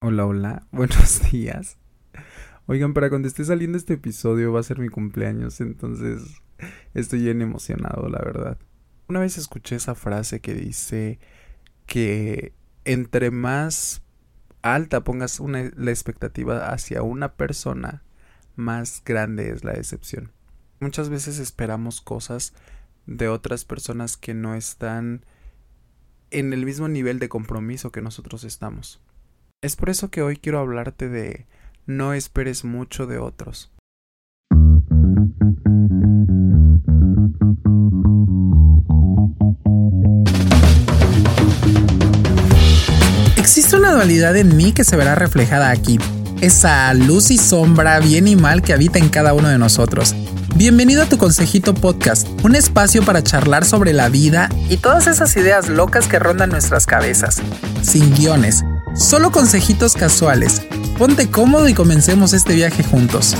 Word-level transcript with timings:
Hola, 0.00 0.26
hola, 0.26 0.66
buenos 0.72 1.30
días. 1.30 1.78
Oigan, 2.66 2.92
para 2.92 3.08
cuando 3.08 3.28
esté 3.28 3.46
saliendo 3.46 3.78
este 3.78 3.94
episodio 3.94 4.52
va 4.52 4.60
a 4.60 4.62
ser 4.62 4.78
mi 4.78 4.90
cumpleaños, 4.90 5.58
entonces 5.62 6.22
estoy 6.92 7.22
bien 7.22 7.40
emocionado, 7.40 8.06
la 8.10 8.18
verdad. 8.18 8.58
Una 9.08 9.20
vez 9.20 9.38
escuché 9.38 9.76
esa 9.76 9.94
frase 9.94 10.40
que 10.40 10.52
dice 10.52 11.18
que 11.86 12.52
entre 12.84 13.30
más 13.30 14.02
alta 14.60 15.02
pongas 15.02 15.40
la 15.40 15.90
expectativa 15.90 16.68
hacia 16.68 17.02
una 17.02 17.32
persona, 17.32 18.02
más 18.54 19.02
grande 19.02 19.50
es 19.50 19.64
la 19.64 19.72
decepción. 19.72 20.30
Muchas 20.78 21.08
veces 21.08 21.38
esperamos 21.38 22.02
cosas 22.02 22.52
de 23.06 23.28
otras 23.28 23.64
personas 23.64 24.18
que 24.18 24.34
no 24.34 24.56
están 24.56 25.24
en 26.30 26.52
el 26.52 26.66
mismo 26.66 26.86
nivel 26.86 27.18
de 27.18 27.30
compromiso 27.30 27.92
que 27.92 28.02
nosotros 28.02 28.44
estamos. 28.44 29.00
Es 29.66 29.74
por 29.74 29.90
eso 29.90 30.12
que 30.12 30.22
hoy 30.22 30.36
quiero 30.36 30.60
hablarte 30.60 31.08
de 31.08 31.48
no 31.86 32.12
esperes 32.12 32.64
mucho 32.64 33.08
de 33.08 33.18
otros. 33.18 33.72
Existe 43.36 43.74
una 43.74 43.90
dualidad 43.90 44.36
en 44.36 44.56
mí 44.56 44.70
que 44.70 44.84
se 44.84 44.94
verá 44.94 45.16
reflejada 45.16 45.72
aquí. 45.72 45.98
Esa 46.40 46.94
luz 46.94 47.32
y 47.32 47.36
sombra, 47.36 47.98
bien 47.98 48.28
y 48.28 48.36
mal 48.36 48.62
que 48.62 48.72
habita 48.72 49.00
en 49.00 49.08
cada 49.08 49.34
uno 49.34 49.48
de 49.48 49.58
nosotros. 49.58 50.14
Bienvenido 50.54 51.02
a 51.02 51.06
tu 51.06 51.18
Consejito 51.18 51.74
Podcast, 51.74 52.28
un 52.44 52.54
espacio 52.54 53.04
para 53.04 53.24
charlar 53.24 53.64
sobre 53.64 53.92
la 53.92 54.10
vida 54.10 54.48
y 54.70 54.76
todas 54.76 55.08
esas 55.08 55.36
ideas 55.36 55.68
locas 55.68 56.06
que 56.06 56.20
rondan 56.20 56.50
nuestras 56.50 56.86
cabezas. 56.86 57.42
Sin 57.82 58.14
guiones 58.14 58.64
Solo 58.98 59.30
consejitos 59.30 59.92
casuales. 59.94 60.66
Ponte 60.98 61.30
cómodo 61.30 61.68
y 61.68 61.74
comencemos 61.74 62.32
este 62.32 62.54
viaje 62.54 62.82
juntos. 62.82 63.36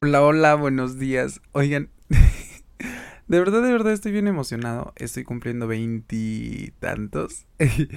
Hola, 0.00 0.22
hola, 0.22 0.54
buenos 0.54 0.98
días. 0.98 1.42
Oigan, 1.52 1.90
de 3.28 3.38
verdad, 3.38 3.62
de 3.62 3.70
verdad 3.70 3.92
estoy 3.92 4.12
bien 4.12 4.26
emocionado. 4.26 4.94
Estoy 4.96 5.24
cumpliendo 5.24 5.66
veintitantos. 5.66 7.46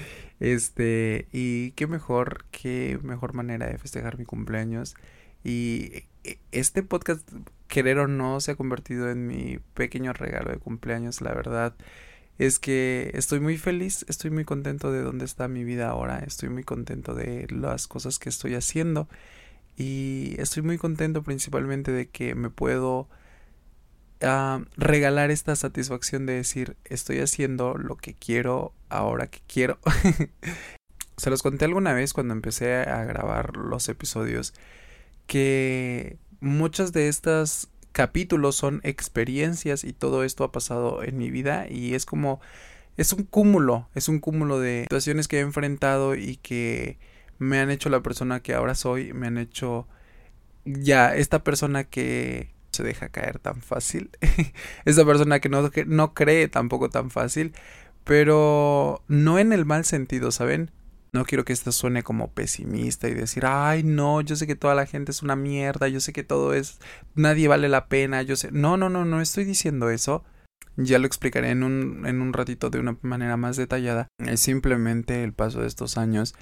Este, 0.42 1.30
y 1.32 1.72
qué 1.72 1.88
mejor, 1.88 2.44
qué 2.52 3.00
mejor 3.02 3.34
manera 3.34 3.68
de 3.68 3.78
festejar 3.78 4.18
mi 4.18 4.26
cumpleaños. 4.26 4.96
Y 5.46 6.04
e, 6.26 6.40
este 6.52 6.84
podcast 6.84 7.26
querer 7.76 8.00
o 8.00 8.08
no, 8.08 8.40
se 8.40 8.52
ha 8.52 8.56
convertido 8.56 9.12
en 9.12 9.28
mi 9.28 9.60
pequeño 9.74 10.14
regalo 10.14 10.50
de 10.50 10.60
cumpleaños, 10.60 11.20
la 11.20 11.34
verdad. 11.34 11.76
Es 12.38 12.58
que 12.58 13.12
estoy 13.16 13.42
muy 13.42 13.58
feliz, 13.58 14.06
estoy 14.08 14.32
muy 14.32 14.46
contento 14.46 14.94
de 14.94 15.02
dónde 15.02 15.26
está 15.26 15.50
mi 15.50 15.66
vida 15.66 15.90
ahora, 15.90 16.20
estoy 16.20 16.48
muy 16.48 16.64
contento 16.64 17.14
de 17.14 17.48
las 17.50 17.90
cosas 17.90 18.18
que 18.18 18.30
estoy 18.30 18.56
haciendo 18.56 19.10
y 19.76 20.36
estoy 20.38 20.64
muy 20.64 20.78
contento 20.78 21.22
principalmente 21.22 21.92
de 21.92 22.08
que 22.08 22.34
me 22.34 22.50
puedo 22.50 23.10
ah, 24.22 24.62
regalar 24.78 25.30
esta 25.30 25.58
satisfacción 25.58 26.26
de 26.26 26.36
decir 26.36 26.78
estoy 26.86 27.20
haciendo 27.20 27.78
lo 27.78 27.98
que 27.98 28.14
quiero 28.14 28.72
ahora 28.88 29.28
que 29.28 29.42
quiero. 29.48 29.80
Se 31.18 31.30
los 31.30 31.44
conté 31.44 31.66
alguna 31.66 31.92
vez 31.92 32.14
cuando 32.14 32.34
empecé 32.34 32.74
a 32.74 33.04
grabar 33.04 33.58
los 33.58 33.90
episodios 33.90 34.54
que 35.28 36.18
muchas 36.46 36.94
de 36.94 37.08
estas 37.08 37.70
capítulos 37.92 38.56
son 38.56 38.82
experiencias 38.84 39.84
y 39.84 39.94
todo 39.94 40.24
esto 40.24 40.44
ha 40.44 40.52
pasado 40.52 41.04
en 41.04 41.18
mi 41.18 41.30
vida 41.32 41.68
y 41.70 41.96
es 41.96 42.06
como 42.06 42.42
es 42.98 43.14
un 43.14 43.24
cúmulo, 43.24 43.90
es 43.96 44.08
un 44.08 44.20
cúmulo 44.20 44.60
de 44.60 44.84
situaciones 44.84 45.28
que 45.28 45.38
he 45.38 45.42
enfrentado 45.42 46.16
y 46.16 46.38
que 46.38 46.98
me 47.40 47.60
han 47.60 47.70
hecho 47.70 47.90
la 47.90 48.02
persona 48.02 48.42
que 48.42 48.54
ahora 48.54 48.76
soy, 48.76 49.14
me 49.14 49.28
han 49.28 49.38
hecho 49.38 49.88
ya 50.66 51.16
esta 51.16 51.44
persona 51.44 51.84
que 51.84 52.54
se 52.72 52.84
deja 52.84 53.10
caer 53.10 53.40
tan 53.40 53.62
fácil, 53.62 54.10
esta 54.86 55.06
persona 55.06 55.40
que 55.40 55.50
no, 55.50 55.70
que 55.72 55.86
no 55.86 56.14
cree 56.14 56.48
tampoco 56.48 56.90
tan 56.90 57.12
fácil, 57.12 57.54
pero 58.04 59.04
no 59.08 59.40
en 59.40 59.52
el 59.52 59.66
mal 59.66 59.86
sentido, 59.86 60.32
¿saben? 60.32 60.72
No 61.16 61.24
quiero 61.24 61.46
que 61.46 61.54
esto 61.54 61.72
suene 61.72 62.04
como 62.04 62.34
pesimista 62.34 63.08
y 63.08 63.14
decir, 63.14 63.46
ay, 63.46 63.84
no, 63.84 64.20
yo 64.20 64.36
sé 64.36 64.48
que 64.48 64.58
toda 64.58 64.76
la 64.76 64.86
gente 64.86 65.12
es 65.12 65.24
una 65.24 65.38
mierda, 65.38 65.88
yo 65.88 66.02
sé 66.02 66.12
que 66.12 66.26
todo 66.26 66.54
es, 66.54 66.78
nadie 67.14 67.48
vale 67.48 67.70
la 67.70 67.88
pena, 67.88 68.22
yo 68.22 68.36
sé, 68.36 68.50
no, 68.52 68.76
no, 68.76 68.90
no, 68.90 69.06
no 69.06 69.22
estoy 69.22 69.46
diciendo 69.46 69.90
eso. 69.90 70.26
Ya 70.76 71.00
lo 71.00 71.08
explicaré 71.08 71.52
en 71.52 71.64
un, 71.64 72.06
en 72.06 72.22
un 72.22 72.34
ratito 72.34 72.70
de 72.70 72.80
una 72.80 72.98
manera 73.02 73.38
más 73.38 73.56
detallada. 73.56 74.10
Es 74.18 74.42
simplemente 74.42 75.24
el 75.24 75.32
paso 75.32 75.62
de 75.62 75.68
estos 75.68 75.98
años 75.98 76.36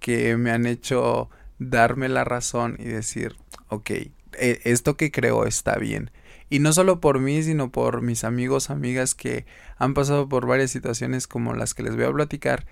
que 0.00 0.38
me 0.38 0.52
han 0.52 0.64
hecho 0.64 1.28
darme 1.58 2.08
la 2.08 2.24
razón 2.24 2.78
y 2.78 2.84
decir, 2.84 3.36
ok, 3.68 3.90
e, 3.90 4.12
esto 4.64 4.96
que 4.96 5.10
creo 5.10 5.44
está 5.44 5.76
bien. 5.76 6.10
Y 6.48 6.60
no 6.60 6.72
solo 6.72 6.98
por 6.98 7.18
mí, 7.18 7.42
sino 7.42 7.70
por 7.70 8.00
mis 8.00 8.24
amigos, 8.24 8.70
amigas 8.70 9.14
que 9.14 9.44
han 9.76 9.92
pasado 9.92 10.30
por 10.30 10.46
varias 10.46 10.70
situaciones 10.70 11.26
como 11.26 11.52
las 11.52 11.74
que 11.74 11.82
les 11.82 11.94
voy 11.94 12.06
a 12.06 12.12
platicar 12.12 12.64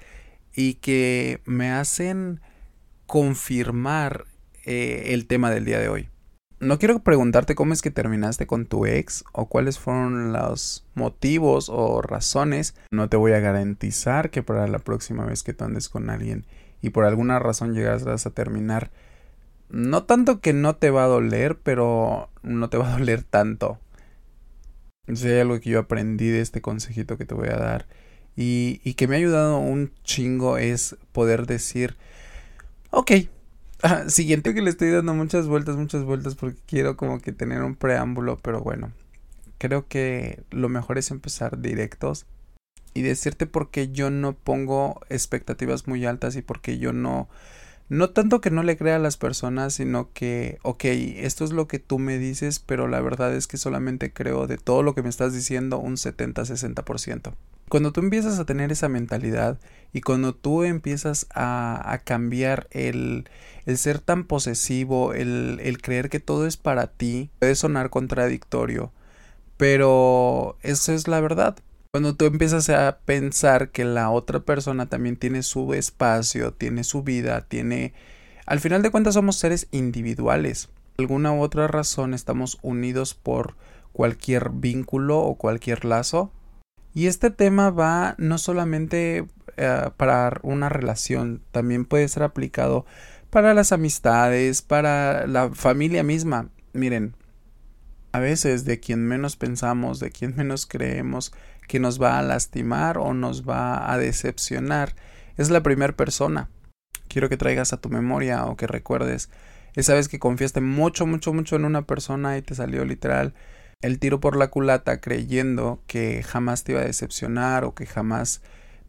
y 0.54 0.74
que 0.74 1.40
me 1.44 1.70
hacen 1.70 2.40
confirmar 3.06 4.26
eh, 4.64 5.04
el 5.08 5.26
tema 5.26 5.50
del 5.50 5.64
día 5.64 5.78
de 5.78 5.88
hoy. 5.88 6.08
No 6.60 6.78
quiero 6.78 7.00
preguntarte 7.00 7.56
cómo 7.56 7.72
es 7.72 7.82
que 7.82 7.90
terminaste 7.90 8.46
con 8.46 8.66
tu 8.66 8.86
ex 8.86 9.24
o 9.32 9.46
cuáles 9.46 9.80
fueron 9.80 10.32
los 10.32 10.86
motivos 10.94 11.68
o 11.68 12.02
razones. 12.02 12.76
No 12.92 13.08
te 13.08 13.16
voy 13.16 13.32
a 13.32 13.40
garantizar 13.40 14.30
que 14.30 14.44
para 14.44 14.68
la 14.68 14.78
próxima 14.78 15.24
vez 15.24 15.42
que 15.42 15.54
tú 15.54 15.64
andes 15.64 15.88
con 15.88 16.08
alguien 16.08 16.46
y 16.80 16.90
por 16.90 17.04
alguna 17.04 17.40
razón 17.40 17.74
llegas 17.74 18.26
a 18.26 18.30
terminar, 18.30 18.92
no 19.70 20.04
tanto 20.04 20.40
que 20.40 20.52
no 20.52 20.76
te 20.76 20.90
va 20.90 21.04
a 21.04 21.08
doler, 21.08 21.58
pero 21.58 22.30
no 22.42 22.68
te 22.70 22.76
va 22.76 22.92
a 22.92 22.98
doler 22.98 23.24
tanto. 23.24 23.80
Si 25.12 25.26
hay 25.26 25.40
algo 25.40 25.58
que 25.58 25.70
yo 25.70 25.80
aprendí 25.80 26.28
de 26.28 26.42
este 26.42 26.60
consejito 26.60 27.18
que 27.18 27.24
te 27.24 27.34
voy 27.34 27.48
a 27.48 27.56
dar 27.56 27.86
y, 28.36 28.80
y 28.84 28.94
que 28.94 29.08
me 29.08 29.16
ha 29.16 29.18
ayudado 29.18 29.58
un 29.58 29.92
chingo 30.04 30.58
es 30.58 30.96
poder 31.12 31.46
decir, 31.46 31.96
ok, 32.90 33.12
siguiente 34.08 34.54
que 34.54 34.62
le 34.62 34.70
estoy 34.70 34.90
dando 34.90 35.14
muchas 35.14 35.46
vueltas, 35.46 35.76
muchas 35.76 36.04
vueltas 36.04 36.34
porque 36.34 36.58
quiero 36.66 36.96
como 36.96 37.20
que 37.20 37.32
tener 37.32 37.62
un 37.62 37.74
preámbulo, 37.74 38.38
pero 38.38 38.60
bueno, 38.60 38.92
creo 39.58 39.86
que 39.88 40.42
lo 40.50 40.68
mejor 40.68 40.98
es 40.98 41.10
empezar 41.10 41.60
directos 41.60 42.26
y 42.94 43.02
decirte 43.02 43.46
por 43.46 43.70
qué 43.70 43.90
yo 43.90 44.10
no 44.10 44.34
pongo 44.34 45.00
expectativas 45.08 45.86
muy 45.86 46.04
altas 46.04 46.36
y 46.36 46.42
por 46.42 46.60
qué 46.60 46.78
yo 46.78 46.92
no 46.92 47.28
no 47.88 48.08
tanto 48.08 48.40
que 48.40 48.50
no 48.50 48.62
le 48.62 48.78
crea 48.78 48.96
a 48.96 48.98
las 48.98 49.18
personas, 49.18 49.74
sino 49.74 50.10
que, 50.14 50.58
ok, 50.62 50.84
esto 50.84 51.44
es 51.44 51.52
lo 51.52 51.68
que 51.68 51.78
tú 51.78 51.98
me 51.98 52.16
dices, 52.16 52.58
pero 52.58 52.88
la 52.88 53.02
verdad 53.02 53.34
es 53.34 53.46
que 53.46 53.58
solamente 53.58 54.14
creo 54.14 54.46
de 54.46 54.56
todo 54.56 54.82
lo 54.82 54.94
que 54.94 55.02
me 55.02 55.10
estás 55.10 55.34
diciendo 55.34 55.78
un 55.78 55.96
70-60%. 55.96 57.34
Cuando 57.72 57.90
tú 57.90 58.00
empiezas 58.00 58.38
a 58.38 58.44
tener 58.44 58.70
esa 58.70 58.90
mentalidad 58.90 59.58
y 59.94 60.02
cuando 60.02 60.34
tú 60.34 60.62
empiezas 60.62 61.26
a, 61.34 62.02
cambiar 62.04 62.68
el, 62.70 63.30
el, 63.64 63.78
ser 63.78 63.98
tan 63.98 64.24
posesivo, 64.24 65.14
el, 65.14 65.58
el 65.62 65.80
creer 65.80 66.10
que 66.10 66.20
todo 66.20 66.46
es 66.46 66.58
para 66.58 66.88
ti, 66.88 67.30
puede 67.38 67.54
sonar 67.54 67.88
contradictorio, 67.88 68.92
pero 69.56 70.58
eso 70.60 70.92
es 70.92 71.08
la 71.08 71.20
verdad. 71.20 71.56
Cuando 71.92 72.14
tú 72.14 72.26
empiezas 72.26 72.68
a 72.68 72.98
pensar 73.06 73.70
que 73.70 73.86
la 73.86 74.10
otra 74.10 74.40
persona 74.40 74.90
también 74.90 75.16
tiene 75.16 75.42
su 75.42 75.72
espacio, 75.72 76.52
tiene 76.52 76.84
su 76.84 77.02
vida, 77.02 77.46
tiene... 77.48 77.94
Al 78.44 78.60
final 78.60 78.82
de 78.82 78.90
cuentas 78.90 79.14
somos 79.14 79.36
seres 79.36 79.68
individuales. 79.70 80.68
Por 80.96 81.04
alguna 81.04 81.32
u 81.32 81.40
otra 81.40 81.68
razón 81.68 82.12
estamos 82.12 82.58
unidos 82.60 83.14
por 83.14 83.56
cualquier 83.94 84.50
vínculo 84.50 85.20
o 85.20 85.36
cualquier 85.36 85.86
lazo. 85.86 86.32
Y 86.94 87.06
este 87.06 87.30
tema 87.30 87.70
va 87.70 88.14
no 88.18 88.38
solamente 88.38 89.26
eh, 89.56 89.90
para 89.96 90.40
una 90.42 90.68
relación, 90.68 91.42
también 91.50 91.84
puede 91.84 92.08
ser 92.08 92.22
aplicado 92.22 92.84
para 93.30 93.54
las 93.54 93.72
amistades, 93.72 94.60
para 94.62 95.26
la 95.26 95.50
familia 95.50 96.02
misma. 96.02 96.50
Miren, 96.74 97.16
a 98.12 98.20
veces 98.20 98.64
de 98.64 98.78
quien 98.78 99.06
menos 99.06 99.36
pensamos, 99.36 100.00
de 100.00 100.10
quien 100.10 100.36
menos 100.36 100.66
creemos, 100.66 101.32
que 101.66 101.80
nos 101.80 102.00
va 102.00 102.18
a 102.18 102.22
lastimar 102.22 102.98
o 102.98 103.14
nos 103.14 103.48
va 103.48 103.90
a 103.90 103.96
decepcionar. 103.96 104.94
Es 105.38 105.48
la 105.48 105.62
primera 105.62 105.96
persona. 105.96 106.50
Quiero 107.08 107.30
que 107.30 107.38
traigas 107.38 107.72
a 107.72 107.80
tu 107.80 107.88
memoria 107.88 108.44
o 108.44 108.56
que 108.56 108.66
recuerdes 108.66 109.30
esa 109.74 109.94
vez 109.94 110.08
que 110.08 110.18
confiaste 110.18 110.60
mucho, 110.60 111.06
mucho, 111.06 111.32
mucho 111.32 111.56
en 111.56 111.64
una 111.64 111.86
persona 111.86 112.36
y 112.36 112.42
te 112.42 112.54
salió 112.54 112.84
literal 112.84 113.34
el 113.82 113.98
tiro 113.98 114.20
por 114.20 114.36
la 114.36 114.48
culata 114.48 115.00
creyendo 115.00 115.80
que 115.86 116.22
jamás 116.22 116.64
te 116.64 116.72
iba 116.72 116.80
a 116.80 116.86
decepcionar 116.86 117.64
o 117.64 117.74
que 117.74 117.86
jamás 117.86 118.40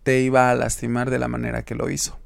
te 0.03 0.21
iba 0.21 0.49
a 0.49 0.55
lastimar 0.55 1.09
de 1.09 1.19
la 1.19 1.27
manera 1.27 1.63
que 1.63 1.75
lo 1.75 1.89
hizo. 1.89 2.19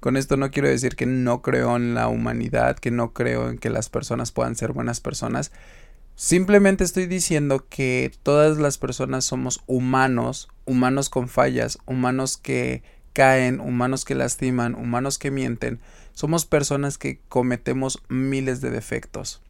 Con 0.00 0.16
esto 0.16 0.36
no 0.36 0.50
quiero 0.50 0.68
decir 0.68 0.96
que 0.96 1.06
no 1.06 1.42
creo 1.42 1.76
en 1.76 1.94
la 1.94 2.08
humanidad, 2.08 2.78
que 2.78 2.90
no 2.90 3.12
creo 3.12 3.50
en 3.50 3.58
que 3.58 3.70
las 3.70 3.88
personas 3.90 4.32
puedan 4.32 4.56
ser 4.56 4.72
buenas 4.72 5.00
personas, 5.00 5.52
Simplemente 6.20 6.84
estoy 6.84 7.06
diciendo 7.06 7.64
que 7.70 8.12
todas 8.22 8.58
las 8.58 8.76
personas 8.76 9.24
somos 9.24 9.62
humanos, 9.66 10.50
humanos 10.66 11.08
con 11.08 11.30
fallas, 11.30 11.78
humanos 11.86 12.36
que 12.36 12.82
caen, 13.14 13.58
humanos 13.58 14.04
que 14.04 14.14
lastiman, 14.14 14.74
humanos 14.74 15.16
que 15.16 15.30
mienten. 15.30 15.80
Somos 16.12 16.44
personas 16.44 16.98
que 16.98 17.20
cometemos 17.30 18.02
miles 18.10 18.60
de 18.60 18.68
defectos. 18.68 19.40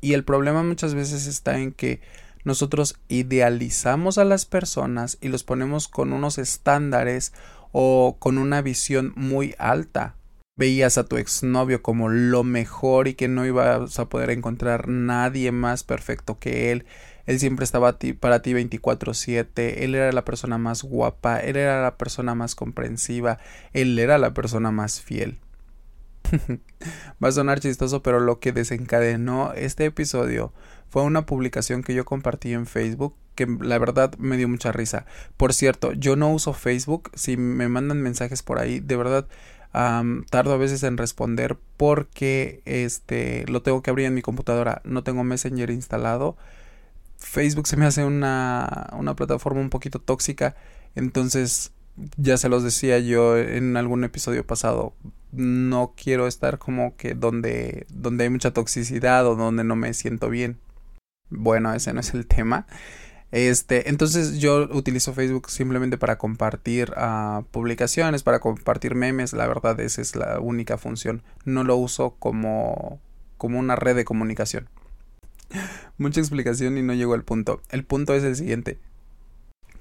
Y 0.00 0.12
el 0.12 0.24
problema 0.24 0.62
muchas 0.62 0.94
veces 0.94 1.26
está 1.26 1.58
en 1.58 1.72
que 1.72 2.00
nosotros 2.44 2.96
idealizamos 3.08 4.18
a 4.18 4.24
las 4.24 4.44
personas 4.44 5.18
y 5.20 5.28
los 5.28 5.42
ponemos 5.42 5.88
con 5.88 6.12
unos 6.12 6.38
estándares 6.38 7.32
o 7.72 8.16
con 8.18 8.38
una 8.38 8.62
visión 8.62 9.12
muy 9.16 9.54
alta. 9.58 10.14
Veías 10.58 10.96
a 10.96 11.04
tu 11.04 11.16
exnovio 11.16 11.82
como 11.82 12.08
lo 12.08 12.44
mejor 12.44 13.08
y 13.08 13.14
que 13.14 13.28
no 13.28 13.44
ibas 13.44 13.98
a 13.98 14.08
poder 14.08 14.30
encontrar 14.30 14.88
nadie 14.88 15.52
más 15.52 15.82
perfecto 15.82 16.38
que 16.38 16.72
él. 16.72 16.86
Él 17.26 17.40
siempre 17.40 17.64
estaba 17.64 17.98
para 18.20 18.40
ti 18.40 18.54
24/7, 18.54 19.84
él 19.84 19.94
era 19.94 20.12
la 20.12 20.24
persona 20.24 20.56
más 20.56 20.82
guapa, 20.82 21.40
él 21.40 21.56
era 21.56 21.82
la 21.82 21.98
persona 21.98 22.34
más 22.34 22.54
comprensiva, 22.54 23.38
él 23.72 23.98
era 23.98 24.16
la 24.16 24.32
persona 24.32 24.70
más 24.70 25.00
fiel. 25.00 25.40
Va 27.22 27.28
a 27.28 27.32
sonar 27.32 27.60
chistoso, 27.60 28.02
pero 28.02 28.20
lo 28.20 28.40
que 28.40 28.52
desencadenó 28.52 29.52
este 29.54 29.84
episodio 29.86 30.52
fue 30.88 31.02
una 31.02 31.26
publicación 31.26 31.82
que 31.82 31.94
yo 31.94 32.04
compartí 32.04 32.52
en 32.52 32.66
Facebook 32.66 33.14
que 33.36 33.46
la 33.60 33.78
verdad 33.78 34.16
me 34.18 34.36
dio 34.36 34.48
mucha 34.48 34.72
risa. 34.72 35.06
Por 35.36 35.54
cierto, 35.54 35.92
yo 35.92 36.16
no 36.16 36.32
uso 36.32 36.54
Facebook. 36.54 37.10
Si 37.14 37.36
me 37.36 37.68
mandan 37.68 38.02
mensajes 38.02 38.42
por 38.42 38.58
ahí, 38.58 38.80
de 38.80 38.96
verdad 38.96 39.28
tardo 40.30 40.54
a 40.54 40.56
veces 40.56 40.82
en 40.84 40.96
responder 40.96 41.58
porque 41.76 42.62
este 42.64 43.44
lo 43.46 43.60
tengo 43.60 43.82
que 43.82 43.90
abrir 43.90 44.06
en 44.06 44.14
mi 44.14 44.22
computadora. 44.22 44.80
No 44.84 45.04
tengo 45.04 45.22
Messenger 45.22 45.70
instalado. 45.70 46.36
Facebook 47.18 47.66
se 47.66 47.76
me 47.76 47.86
hace 47.86 48.04
una, 48.04 48.88
una 48.92 49.14
plataforma 49.14 49.60
un 49.60 49.70
poquito 49.70 49.98
tóxica. 49.98 50.56
Entonces, 50.94 51.72
ya 52.16 52.38
se 52.38 52.48
los 52.48 52.62
decía 52.62 52.98
yo 52.98 53.36
en 53.36 53.76
algún 53.76 54.02
episodio 54.04 54.46
pasado. 54.46 54.94
No 55.32 55.94
quiero 55.96 56.26
estar 56.26 56.58
como 56.58 56.96
que 56.96 57.14
donde, 57.14 57.86
donde 57.90 58.24
hay 58.24 58.30
mucha 58.30 58.52
toxicidad 58.52 59.26
o 59.26 59.36
donde 59.36 59.64
no 59.64 59.76
me 59.76 59.92
siento 59.94 60.30
bien. 60.30 60.58
Bueno, 61.30 61.74
ese 61.74 61.92
no 61.92 62.00
es 62.00 62.14
el 62.14 62.26
tema. 62.26 62.66
Este, 63.32 63.88
entonces 63.90 64.38
yo 64.38 64.68
utilizo 64.72 65.12
Facebook 65.12 65.50
simplemente 65.50 65.98
para 65.98 66.16
compartir 66.16 66.92
uh, 66.96 67.42
publicaciones, 67.50 68.22
para 68.22 68.40
compartir 68.40 68.94
memes. 68.94 69.32
La 69.32 69.46
verdad, 69.46 69.78
esa 69.80 70.00
es 70.00 70.16
la 70.16 70.40
única 70.40 70.78
función. 70.78 71.22
No 71.44 71.64
lo 71.64 71.76
uso 71.76 72.16
como, 72.18 73.00
como 73.36 73.58
una 73.58 73.76
red 73.76 73.96
de 73.96 74.04
comunicación. 74.04 74.68
Mucha 75.98 76.20
explicación 76.20 76.78
y 76.78 76.82
no 76.82 76.94
llego 76.94 77.14
al 77.14 77.24
punto. 77.24 77.60
El 77.70 77.84
punto 77.84 78.14
es 78.14 78.22
el 78.22 78.36
siguiente. 78.36 78.78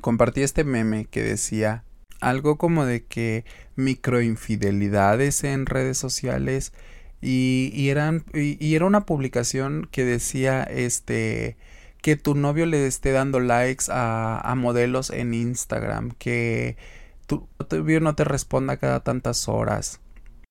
Compartí 0.01 0.41
este 0.41 0.63
meme 0.63 1.05
que 1.05 1.23
decía 1.23 1.83
algo 2.25 2.57
como 2.57 2.85
de 2.85 3.05
que 3.05 3.45
microinfidelidades 3.75 5.43
en 5.43 5.65
redes 5.65 5.97
sociales 5.97 6.73
y, 7.21 7.89
eran, 7.89 8.25
y, 8.33 8.75
era 8.75 8.85
una 8.85 9.05
publicación 9.05 9.87
que 9.91 10.05
decía 10.05 10.63
este 10.63 11.57
que 12.01 12.15
tu 12.15 12.35
novio 12.35 12.67
le 12.67 12.85
esté 12.85 13.11
dando 13.11 13.39
likes 13.39 13.85
a, 13.89 14.39
a 14.39 14.55
modelos 14.55 15.09
en 15.09 15.33
Instagram, 15.33 16.11
que 16.19 16.77
tu 17.25 17.47
novio 17.71 17.99
no 17.99 18.15
te 18.15 18.23
responda 18.23 18.77
cada 18.77 19.03
tantas 19.03 19.47
horas, 19.49 20.01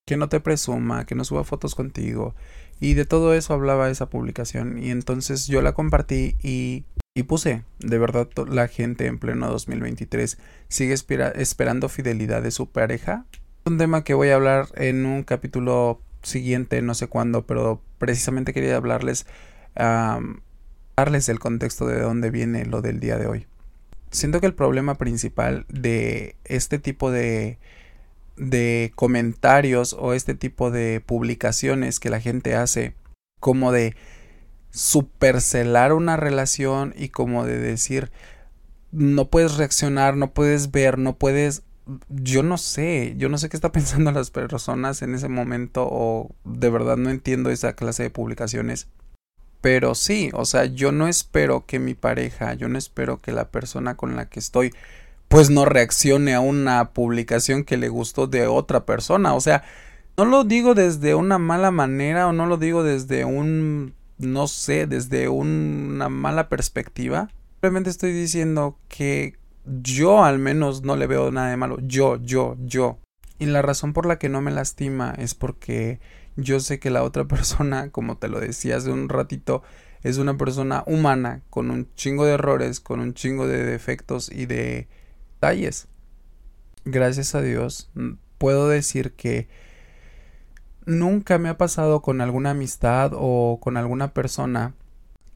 que 0.05 0.17
no 0.17 0.29
te 0.29 0.41
presuma, 0.41 1.07
que 1.07 1.15
no 1.15 1.25
suba 1.25 1.45
fotos 1.45 1.77
contigo. 1.77 2.35
Y 2.81 2.95
de 2.95 3.05
todo 3.05 3.35
eso 3.35 3.55
hablaba 3.55 3.89
esa 3.89 4.11
publicación. 4.11 4.79
Y 4.83 4.91
entonces 4.91 5.47
yo 5.47 5.63
la 5.63 5.75
compartí 5.75 6.37
y, 6.43 6.85
y 7.17 7.23
puse, 7.23 7.63
de 7.79 7.99
verdad 7.99 8.29
la 8.49 8.67
gente 8.67 9.07
en 9.07 9.21
pleno 9.21 9.49
2023 9.49 10.37
sigue 10.67 10.95
esperando 10.95 11.89
fidelidad 11.89 12.43
de 12.43 12.51
su 12.51 12.69
pareja. 12.69 13.25
Un 13.65 13.79
tema 13.79 14.03
que 14.03 14.15
voy 14.15 14.31
a 14.31 14.35
hablar 14.35 14.67
en 14.75 15.07
un 15.07 15.23
capítulo 15.23 16.03
siguiente, 16.25 16.83
no 16.83 16.95
sé 16.95 17.07
cuándo, 17.07 17.47
pero 17.47 17.81
precisamente 17.99 18.53
quería 18.53 18.77
hablarles, 18.77 19.27
darles 19.77 21.29
el 21.29 21.39
contexto 21.39 21.87
de 21.87 22.01
dónde 22.01 22.31
viene 22.31 22.67
lo 22.67 22.83
del 22.83 22.99
día 22.99 23.17
de 23.17 23.29
hoy. 23.29 23.47
Siento 24.11 24.41
que 24.41 24.47
el 24.47 24.55
problema 24.55 24.97
principal 24.97 25.67
de 25.69 26.35
este 26.45 26.81
tipo 26.81 27.13
de 27.13 27.59
comentarios 28.97 29.95
o 29.97 30.15
este 30.15 30.35
tipo 30.35 30.73
de 30.73 31.01
publicaciones 31.01 32.01
que 32.01 32.11
la 32.11 32.21
gente 32.21 32.57
hace, 32.57 32.95
como 33.39 33.71
de 33.71 33.95
supercelar 34.75 35.93
una 35.93 36.17
relación 36.17 36.95
y 36.97 37.09
como 37.11 37.45
de 37.47 37.59
decir, 37.59 38.11
no 38.91 39.31
puedes 39.31 39.57
reaccionar, 39.57 40.17
no 40.17 40.33
puedes 40.33 40.73
ver, 40.73 40.99
no 40.99 41.17
puedes 41.17 41.63
yo 42.09 42.43
no 42.43 42.57
sé, 42.57 43.15
yo 43.19 43.29
no 43.29 43.39
sé 43.39 43.49
qué 43.49 43.57
está 43.57 43.71
pensando 43.73 44.11
las 44.11 44.31
personas 44.31 45.03
en 45.03 45.15
ese 45.15 45.29
momento 45.29 45.87
o 45.89 46.35
de 46.45 46.71
verdad 46.71 46.97
no 46.97 47.11
entiendo 47.11 47.51
esa 47.51 47.75
clase 47.75 48.05
de 48.05 48.11
publicaciones. 48.11 48.89
Pero 49.61 49.95
sí, 49.95 50.31
o 50.35 50.45
sea, 50.45 50.67
yo 50.67 50.93
no 50.93 51.09
espero 51.09 51.65
que 51.67 51.79
mi 51.79 51.95
pareja, 51.95 52.53
yo 52.55 52.69
no 52.69 52.77
espero 52.77 53.19
que 53.19 53.33
la 53.33 53.51
persona 53.51 53.97
con 53.97 54.17
la 54.17 54.29
que 54.29 54.41
estoy 54.41 54.75
pues 55.29 55.51
no 55.51 55.65
reaccione 55.65 56.35
a 56.35 56.41
una 56.41 56.91
publicación 56.91 57.65
que 57.65 57.77
le 57.77 57.89
gustó 57.89 58.27
de 58.27 58.47
otra 58.47 58.85
persona, 58.85 59.35
o 59.35 59.41
sea, 59.41 59.65
no 60.17 60.27
lo 60.27 60.45
digo 60.45 60.75
desde 60.75 61.15
una 61.15 61.39
mala 61.39 61.71
manera 61.71 62.29
o 62.29 62.33
no 62.33 62.47
lo 62.47 62.57
digo 62.57 62.83
desde 62.85 63.25
un 63.25 63.95
no 64.19 64.47
sé, 64.47 64.87
desde 64.87 65.29
una 65.29 66.09
mala 66.09 66.49
perspectiva. 66.49 67.31
Simplemente 67.55 67.91
estoy 67.91 68.13
diciendo 68.13 68.79
que 68.89 69.37
yo 69.65 70.25
al 70.25 70.39
menos 70.39 70.83
no 70.83 70.97
le 70.97 71.07
veo 71.07 71.31
nada 71.31 71.51
de 71.51 71.57
malo. 71.57 71.79
Yo, 71.83 72.17
yo, 72.23 72.57
yo. 72.61 72.99
Y 73.39 73.47
la 73.47 73.63
razón 73.63 73.93
por 73.93 74.07
la 74.07 74.19
que 74.19 74.29
no 74.29 74.41
me 74.41 74.51
lastima 74.51 75.15
es 75.17 75.35
porque 75.35 76.01
yo 76.37 76.61
sé 76.61 76.79
que 76.79 76.91
la 76.91 77.03
otra 77.03 77.25
persona, 77.29 77.91
como 77.91 78.19
te 78.19 78.29
lo 78.29 78.41
decía 78.41 78.77
hace 78.77 78.91
un 78.91 79.09
ratito, 79.09 79.63
es 80.03 80.19
una 80.19 80.37
persona 80.37 80.85
humana, 80.87 81.43
con 81.49 81.71
un 81.71 81.89
chingo 81.95 82.27
de 82.27 82.35
errores, 82.35 82.81
con 82.81 83.01
un 83.01 83.15
chingo 83.15 83.47
de 83.47 83.65
defectos 83.65 84.31
y 84.31 84.47
de 84.47 84.87
detalles. 85.35 85.89
Gracias 86.85 87.35
a 87.35 87.41
Dios, 87.41 87.91
puedo 88.37 88.69
decir 88.69 89.13
que 89.13 89.49
nunca 90.87 91.39
me 91.39 91.49
ha 91.49 91.59
pasado 91.59 92.03
con 92.03 92.21
alguna 92.21 92.51
amistad 92.51 93.13
o 93.15 93.59
con 93.61 93.77
alguna 93.77 94.13
persona. 94.13 94.75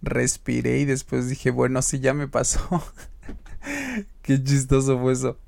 Respiré 0.02 0.78
y 0.78 0.84
después 0.84 1.28
dije, 1.28 1.50
bueno, 1.50 1.82
sí 1.82 2.00
ya 2.00 2.14
me 2.14 2.28
pasó. 2.28 2.82
Qué 4.22 4.42
chistoso 4.42 4.98
fue 4.98 5.12
eso. 5.12 5.38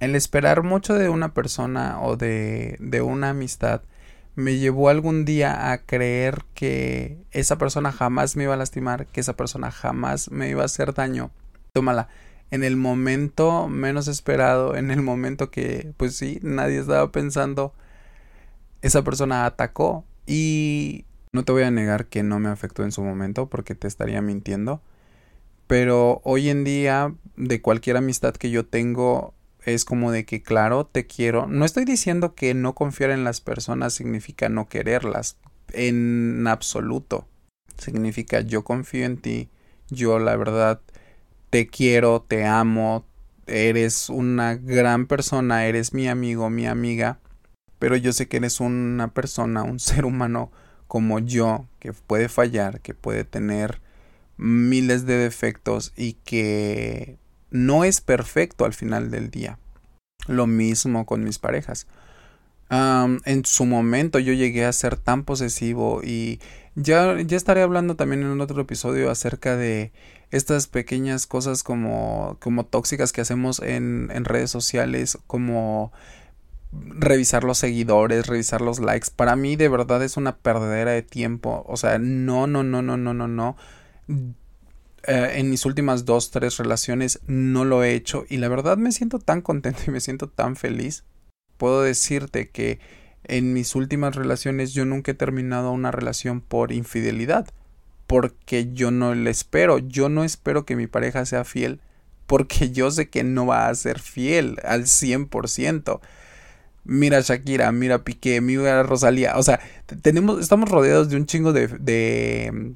El 0.00 0.16
esperar 0.16 0.62
mucho 0.62 0.94
de 0.94 1.08
una 1.08 1.32
persona 1.32 2.00
o 2.02 2.16
de, 2.16 2.76
de 2.80 3.00
una 3.02 3.30
amistad 3.30 3.82
me 4.36 4.58
llevó 4.58 4.88
algún 4.88 5.24
día 5.24 5.70
a 5.70 5.78
creer 5.78 6.44
que 6.54 7.24
esa 7.30 7.56
persona 7.56 7.92
jamás 7.92 8.36
me 8.36 8.44
iba 8.44 8.54
a 8.54 8.58
lastimar, 8.58 9.06
que 9.06 9.20
esa 9.20 9.34
persona 9.34 9.70
jamás 9.70 10.30
me 10.30 10.48
iba 10.48 10.62
a 10.62 10.66
hacer 10.66 10.94
daño. 10.94 11.30
Tómala. 11.72 12.08
En 12.50 12.62
el 12.62 12.76
momento 12.76 13.68
menos 13.68 14.06
esperado, 14.08 14.76
en 14.76 14.90
el 14.90 15.02
momento 15.02 15.50
que, 15.50 15.92
pues 15.96 16.16
sí, 16.16 16.40
nadie 16.42 16.78
estaba 16.78 17.10
pensando, 17.10 17.74
esa 18.84 19.02
persona 19.02 19.46
atacó. 19.46 20.04
Y 20.26 21.06
no 21.32 21.44
te 21.44 21.52
voy 21.52 21.62
a 21.62 21.70
negar 21.70 22.06
que 22.06 22.22
no 22.22 22.38
me 22.38 22.50
afectó 22.50 22.84
en 22.84 22.92
su 22.92 23.02
momento 23.02 23.48
porque 23.48 23.74
te 23.74 23.88
estaría 23.88 24.20
mintiendo. 24.20 24.82
Pero 25.66 26.20
hoy 26.24 26.50
en 26.50 26.64
día, 26.64 27.14
de 27.36 27.62
cualquier 27.62 27.96
amistad 27.96 28.34
que 28.34 28.50
yo 28.50 28.66
tengo, 28.66 29.32
es 29.64 29.86
como 29.86 30.12
de 30.12 30.26
que, 30.26 30.42
claro, 30.42 30.84
te 30.84 31.06
quiero. 31.06 31.46
No 31.46 31.64
estoy 31.64 31.86
diciendo 31.86 32.34
que 32.34 32.52
no 32.52 32.74
confiar 32.74 33.10
en 33.10 33.24
las 33.24 33.40
personas 33.40 33.94
significa 33.94 34.50
no 34.50 34.68
quererlas. 34.68 35.38
En 35.72 36.46
absoluto. 36.46 37.26
Significa 37.78 38.42
yo 38.42 38.64
confío 38.64 39.06
en 39.06 39.16
ti. 39.16 39.48
Yo, 39.88 40.18
la 40.18 40.36
verdad, 40.36 40.82
te 41.48 41.68
quiero, 41.68 42.20
te 42.20 42.44
amo. 42.44 43.06
Eres 43.46 44.10
una 44.10 44.56
gran 44.56 45.06
persona. 45.06 45.64
Eres 45.64 45.94
mi 45.94 46.06
amigo, 46.06 46.50
mi 46.50 46.66
amiga. 46.66 47.18
Pero 47.78 47.96
yo 47.96 48.12
sé 48.12 48.28
que 48.28 48.38
eres 48.38 48.60
una 48.60 49.08
persona, 49.08 49.62
un 49.62 49.78
ser 49.80 50.04
humano 50.04 50.50
como 50.86 51.18
yo, 51.18 51.66
que 51.80 51.92
puede 51.92 52.28
fallar, 52.28 52.80
que 52.80 52.94
puede 52.94 53.24
tener 53.24 53.80
miles 54.36 55.06
de 55.06 55.16
defectos 55.16 55.92
y 55.96 56.14
que 56.24 57.18
no 57.50 57.84
es 57.84 58.00
perfecto 58.00 58.64
al 58.64 58.74
final 58.74 59.10
del 59.10 59.30
día. 59.30 59.58
Lo 60.26 60.46
mismo 60.46 61.06
con 61.06 61.24
mis 61.24 61.38
parejas. 61.38 61.86
en 62.70 63.44
su 63.44 63.66
momento 63.66 64.18
yo 64.18 64.32
llegué 64.32 64.64
a 64.64 64.72
ser 64.72 64.96
tan 64.96 65.24
posesivo 65.24 66.00
y 66.02 66.40
ya, 66.74 67.20
ya 67.20 67.36
estaré 67.36 67.62
hablando 67.62 67.94
también 67.94 68.22
en 68.22 68.40
otro 68.40 68.60
episodio 68.60 69.10
acerca 69.10 69.56
de 69.56 69.92
estas 70.30 70.66
pequeñas 70.66 71.26
cosas 71.26 71.62
como, 71.62 72.36
como 72.40 72.66
tóxicas 72.66 73.12
que 73.12 73.20
hacemos 73.20 73.60
en, 73.60 74.10
en 74.12 74.24
redes 74.24 74.50
sociales, 74.50 75.18
como 75.28 75.92
revisar 76.90 77.44
los 77.44 77.58
seguidores, 77.58 78.26
revisar 78.26 78.60
los 78.60 78.80
likes. 78.80 79.08
Para 79.14 79.36
mí 79.36 79.56
de 79.56 79.68
verdad 79.68 80.02
es 80.02 80.16
una 80.16 80.36
perdedera 80.36 80.92
de 80.92 81.02
tiempo. 81.02 81.64
O 81.68 81.76
sea, 81.76 81.98
no, 81.98 82.46
no, 82.46 82.62
no, 82.62 82.82
no, 82.82 82.96
no, 82.96 83.14
no, 83.14 83.28
no 83.28 83.56
eh, 85.06 85.32
en 85.36 85.50
mis 85.50 85.66
últimas 85.66 86.06
dos, 86.06 86.30
tres 86.30 86.56
relaciones 86.56 87.20
no 87.26 87.64
lo 87.66 87.84
he 87.84 87.94
hecho 87.94 88.24
y 88.28 88.38
la 88.38 88.48
verdad 88.48 88.78
me 88.78 88.90
siento 88.90 89.18
tan 89.18 89.42
contento 89.42 89.82
y 89.86 89.90
me 89.90 90.00
siento 90.00 90.28
tan 90.28 90.56
feliz. 90.56 91.04
Puedo 91.58 91.82
decirte 91.82 92.48
que 92.48 92.78
en 93.24 93.52
mis 93.52 93.74
últimas 93.74 94.14
relaciones 94.16 94.72
yo 94.72 94.84
nunca 94.84 95.12
he 95.12 95.14
terminado 95.14 95.72
una 95.72 95.90
relación 95.90 96.40
por 96.40 96.72
infidelidad, 96.72 97.46
porque 98.06 98.72
yo 98.72 98.90
no 98.90 99.14
le 99.14 99.30
espero, 99.30 99.78
yo 99.78 100.08
no 100.08 100.24
espero 100.24 100.64
que 100.64 100.76
mi 100.76 100.86
pareja 100.86 101.26
sea 101.26 101.44
fiel, 101.44 101.80
porque 102.26 102.70
yo 102.70 102.90
sé 102.90 103.08
que 103.08 103.24
no 103.24 103.46
va 103.46 103.68
a 103.68 103.74
ser 103.74 103.98
fiel 103.98 104.58
al 104.64 104.84
100%. 104.84 106.00
Mira 106.84 107.20
Shakira, 107.20 107.72
mira 107.72 108.04
Piqué, 108.04 108.40
mira 108.40 108.82
Rosalía, 108.82 109.36
o 109.36 109.42
sea, 109.42 109.60
tenemos, 110.02 110.40
estamos 110.40 110.68
rodeados 110.68 111.08
de 111.08 111.16
un 111.16 111.26
chingo 111.26 111.52
de, 111.52 111.68
de 111.68 112.74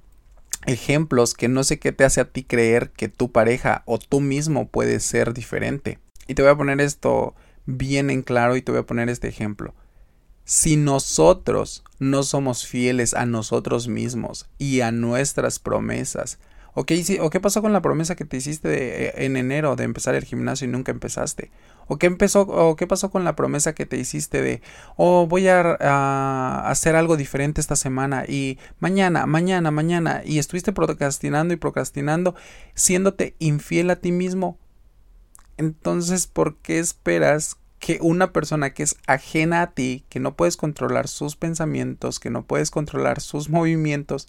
ejemplos 0.66 1.34
que 1.34 1.48
no 1.48 1.62
sé 1.62 1.78
qué 1.78 1.92
te 1.92 2.04
hace 2.04 2.20
a 2.20 2.30
ti 2.30 2.44
creer 2.44 2.90
que 2.90 3.08
tu 3.08 3.32
pareja 3.32 3.82
o 3.86 3.98
tú 3.98 4.20
mismo 4.20 4.68
puedes 4.68 5.02
ser 5.04 5.34
diferente. 5.34 5.98
Y 6.26 6.34
te 6.34 6.42
voy 6.42 6.50
a 6.50 6.56
poner 6.56 6.80
esto 6.80 7.34
bien 7.66 8.10
en 8.10 8.22
claro 8.22 8.56
y 8.56 8.62
te 8.62 8.72
voy 8.72 8.80
a 8.80 8.86
poner 8.86 9.08
este 9.08 9.28
ejemplo. 9.28 9.74
Si 10.44 10.76
nosotros 10.76 11.84
no 11.98 12.22
somos 12.22 12.66
fieles 12.66 13.12
a 13.12 13.26
nosotros 13.26 13.88
mismos 13.88 14.48
y 14.56 14.80
a 14.80 14.90
nuestras 14.90 15.58
promesas, 15.58 16.38
¿O 16.74 16.84
qué, 16.84 17.18
¿O 17.20 17.30
qué 17.30 17.40
pasó 17.40 17.62
con 17.62 17.72
la 17.72 17.82
promesa 17.82 18.14
que 18.14 18.24
te 18.24 18.36
hiciste 18.36 19.06
eh, 19.06 19.24
en 19.24 19.36
enero 19.36 19.74
de 19.76 19.84
empezar 19.84 20.14
el 20.14 20.24
gimnasio 20.24 20.68
y 20.68 20.70
nunca 20.70 20.92
empezaste? 20.92 21.50
¿O 21.86 21.98
qué, 21.98 22.06
empezó, 22.06 22.42
¿O 22.42 22.76
qué 22.76 22.86
pasó 22.86 23.10
con 23.10 23.24
la 23.24 23.34
promesa 23.34 23.74
que 23.74 23.86
te 23.86 23.96
hiciste 23.96 24.42
de, 24.42 24.62
oh, 24.96 25.26
voy 25.26 25.48
a, 25.48 25.76
a, 25.80 26.70
hacer 26.70 26.96
algo 26.96 27.16
diferente 27.16 27.60
esta 27.60 27.76
semana 27.76 28.24
y 28.28 28.58
mañana, 28.78 29.26
mañana, 29.26 29.70
mañana, 29.70 30.22
y 30.24 30.38
estuviste 30.38 30.72
procrastinando 30.72 31.54
y 31.54 31.56
procrastinando, 31.56 32.34
siéndote 32.74 33.34
infiel 33.38 33.90
a 33.90 33.96
ti 33.96 34.12
mismo? 34.12 34.58
Entonces, 35.56 36.26
¿por 36.26 36.56
qué 36.58 36.78
esperas 36.78 37.56
que 37.78 37.98
una 38.00 38.32
persona 38.32 38.74
que 38.74 38.82
es 38.82 38.96
ajena 39.06 39.62
a 39.62 39.70
ti, 39.72 40.04
que 40.08 40.20
no 40.20 40.34
puedes 40.34 40.56
controlar 40.56 41.08
sus 41.08 41.36
pensamientos, 41.36 42.18
que 42.18 42.30
no 42.30 42.44
puedes 42.44 42.70
controlar 42.70 43.20
sus 43.20 43.48
movimientos, 43.50 44.28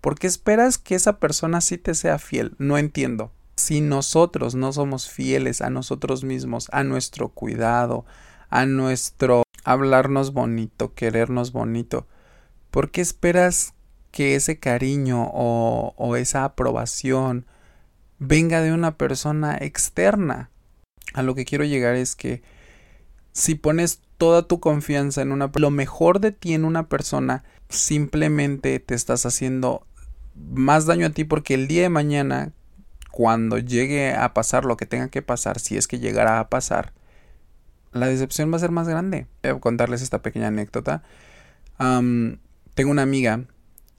¿Por 0.00 0.18
qué 0.18 0.26
esperas 0.26 0.78
que 0.78 0.94
esa 0.94 1.18
persona 1.18 1.60
sí 1.60 1.78
te 1.78 1.94
sea 1.94 2.18
fiel? 2.18 2.54
No 2.58 2.78
entiendo. 2.78 3.32
Si 3.56 3.80
nosotros 3.80 4.54
no 4.54 4.72
somos 4.72 5.10
fieles 5.10 5.60
a 5.60 5.70
nosotros 5.70 6.22
mismos, 6.22 6.68
a 6.72 6.84
nuestro 6.84 7.30
cuidado, 7.30 8.04
a 8.48 8.66
nuestro 8.66 9.42
hablarnos 9.64 10.32
bonito, 10.32 10.94
querernos 10.94 11.50
bonito, 11.50 12.06
¿por 12.70 12.90
qué 12.90 13.00
esperas 13.00 13.74
que 14.12 14.36
ese 14.36 14.58
cariño 14.58 15.28
o, 15.32 15.94
o 15.96 16.16
esa 16.16 16.44
aprobación 16.44 17.46
venga 18.18 18.62
de 18.62 18.72
una 18.72 18.96
persona 18.96 19.58
externa? 19.60 20.50
A 21.14 21.22
lo 21.22 21.34
que 21.34 21.44
quiero 21.44 21.64
llegar 21.64 21.96
es 21.96 22.14
que 22.14 22.42
si 23.32 23.56
pones 23.56 24.00
toda 24.18 24.46
tu 24.46 24.60
confianza 24.60 25.22
en 25.22 25.32
una 25.32 25.50
lo 25.54 25.70
mejor 25.70 26.20
de 26.20 26.32
ti 26.32 26.52
en 26.52 26.64
una 26.64 26.88
persona, 26.88 27.44
simplemente 27.68 28.78
te 28.80 28.94
estás 28.94 29.24
haciendo 29.24 29.86
más 30.34 30.86
daño 30.86 31.06
a 31.06 31.10
ti 31.10 31.24
porque 31.24 31.54
el 31.54 31.68
día 31.68 31.82
de 31.82 31.88
mañana, 31.88 32.52
cuando 33.10 33.58
llegue 33.58 34.14
a 34.14 34.34
pasar 34.34 34.64
lo 34.64 34.76
que 34.76 34.86
tenga 34.86 35.08
que 35.08 35.22
pasar, 35.22 35.58
si 35.60 35.76
es 35.76 35.86
que 35.86 35.98
llegará 35.98 36.40
a 36.40 36.48
pasar, 36.48 36.92
la 37.92 38.06
decepción 38.06 38.52
va 38.52 38.56
a 38.56 38.60
ser 38.60 38.70
más 38.70 38.88
grande. 38.88 39.26
Voy 39.42 39.52
a 39.52 39.60
contarles 39.60 40.02
esta 40.02 40.20
pequeña 40.20 40.48
anécdota. 40.48 41.02
tengo 41.78 42.90
una 42.90 43.02
amiga 43.02 43.44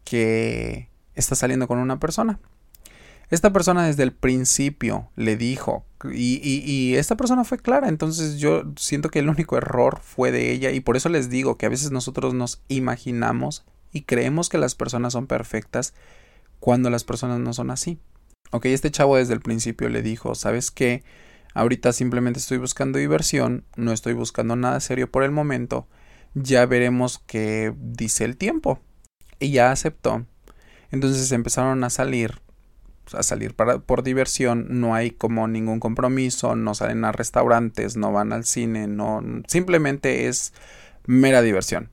que 0.04 0.90
está 1.16 1.36
saliendo 1.36 1.68
con 1.68 1.80
una 1.80 2.00
persona. 2.00 2.40
Esta 3.30 3.54
persona 3.54 3.86
desde 3.86 4.04
el 4.04 4.12
principio 4.12 5.10
le 5.16 5.38
dijo, 5.38 5.86
y, 6.04 6.40
y, 6.42 6.96
esta 6.96 7.18
persona 7.18 7.44
fue 7.44 7.58
clara, 7.58 7.90
entonces 7.90 8.40
yo 8.40 8.64
siento 8.78 9.10
que 9.10 9.20
el 9.20 9.30
único 9.30 9.58
error 9.58 10.00
fue 10.02 10.32
de 10.32 10.52
ella, 10.52 10.72
y 10.72 10.80
por 10.80 10.96
eso 10.96 11.10
les 11.10 11.30
digo 11.30 11.58
que 11.58 11.66
a 11.66 11.70
veces 11.70 11.92
nosotros 11.92 12.34
nos 12.34 12.62
imaginamos 12.70 13.66
y 13.92 14.04
creemos 14.04 14.50
que 14.50 14.58
las 14.58 14.76
personas 14.76 15.14
son 15.14 15.28
perfectas 15.28 15.94
cuando 16.60 16.90
las 16.90 17.04
personas 17.04 17.40
no 17.40 17.54
son 17.54 17.72
así. 17.72 18.00
Ok, 18.52 18.66
este 18.66 18.92
chavo 18.92 19.18
desde 19.18 19.34
el 19.34 19.42
principio 19.42 19.90
le 19.90 20.02
dijo, 20.02 20.36
¿sabes 20.36 20.72
qué? 20.72 21.04
Ahorita 21.54 21.94
simplemente 21.94 22.40
estoy 22.40 22.58
buscando 22.58 23.00
diversión, 23.00 23.66
no 23.76 23.92
estoy 23.92 24.14
buscando 24.14 24.56
nada 24.56 24.80
serio 24.80 25.12
por 25.12 25.24
el 25.24 25.32
momento, 25.32 25.88
ya 26.34 26.66
veremos 26.66 27.20
qué 27.26 27.74
dice 27.78 28.26
el 28.26 28.38
tiempo. 28.38 28.80
Y 29.40 29.52
ya 29.52 29.72
aceptó. 29.72 30.26
Entonces 30.92 31.32
empezaron 31.32 31.84
a 31.84 31.90
salir, 31.90 32.42
a 33.14 33.24
salir 33.24 33.54
para, 33.54 33.80
por 33.80 34.04
diversión, 34.04 34.68
no 34.70 34.96
hay 34.96 35.12
como 35.12 35.48
ningún 35.48 35.80
compromiso, 35.80 36.56
no 36.56 36.76
salen 36.76 37.06
a 37.06 37.12
restaurantes, 37.12 37.98
no 37.98 38.12
van 38.12 38.34
al 38.34 38.46
cine, 38.46 38.88
no, 38.88 39.22
simplemente 39.48 40.28
es 40.28 40.54
mera 41.06 41.42
diversión. 41.42 41.90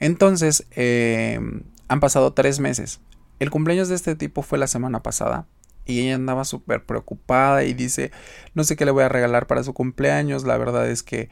Entonces, 0.00 0.66
eh, 0.72 1.40
han 1.88 2.00
pasado 2.00 2.32
tres 2.32 2.60
meses 2.60 3.00
el 3.38 3.50
cumpleaños 3.50 3.88
de 3.88 3.94
este 3.94 4.16
tipo 4.16 4.42
fue 4.42 4.58
la 4.58 4.66
semana 4.66 5.02
pasada 5.02 5.46
y 5.86 6.00
ella 6.00 6.16
andaba 6.16 6.44
súper 6.44 6.84
preocupada 6.84 7.64
y 7.64 7.72
dice, 7.72 8.10
no 8.54 8.64
sé 8.64 8.76
qué 8.76 8.84
le 8.84 8.90
voy 8.90 9.04
a 9.04 9.08
regalar 9.08 9.46
para 9.46 9.62
su 9.62 9.72
cumpleaños, 9.72 10.44
la 10.44 10.58
verdad 10.58 10.88
es 10.90 11.02
que 11.02 11.30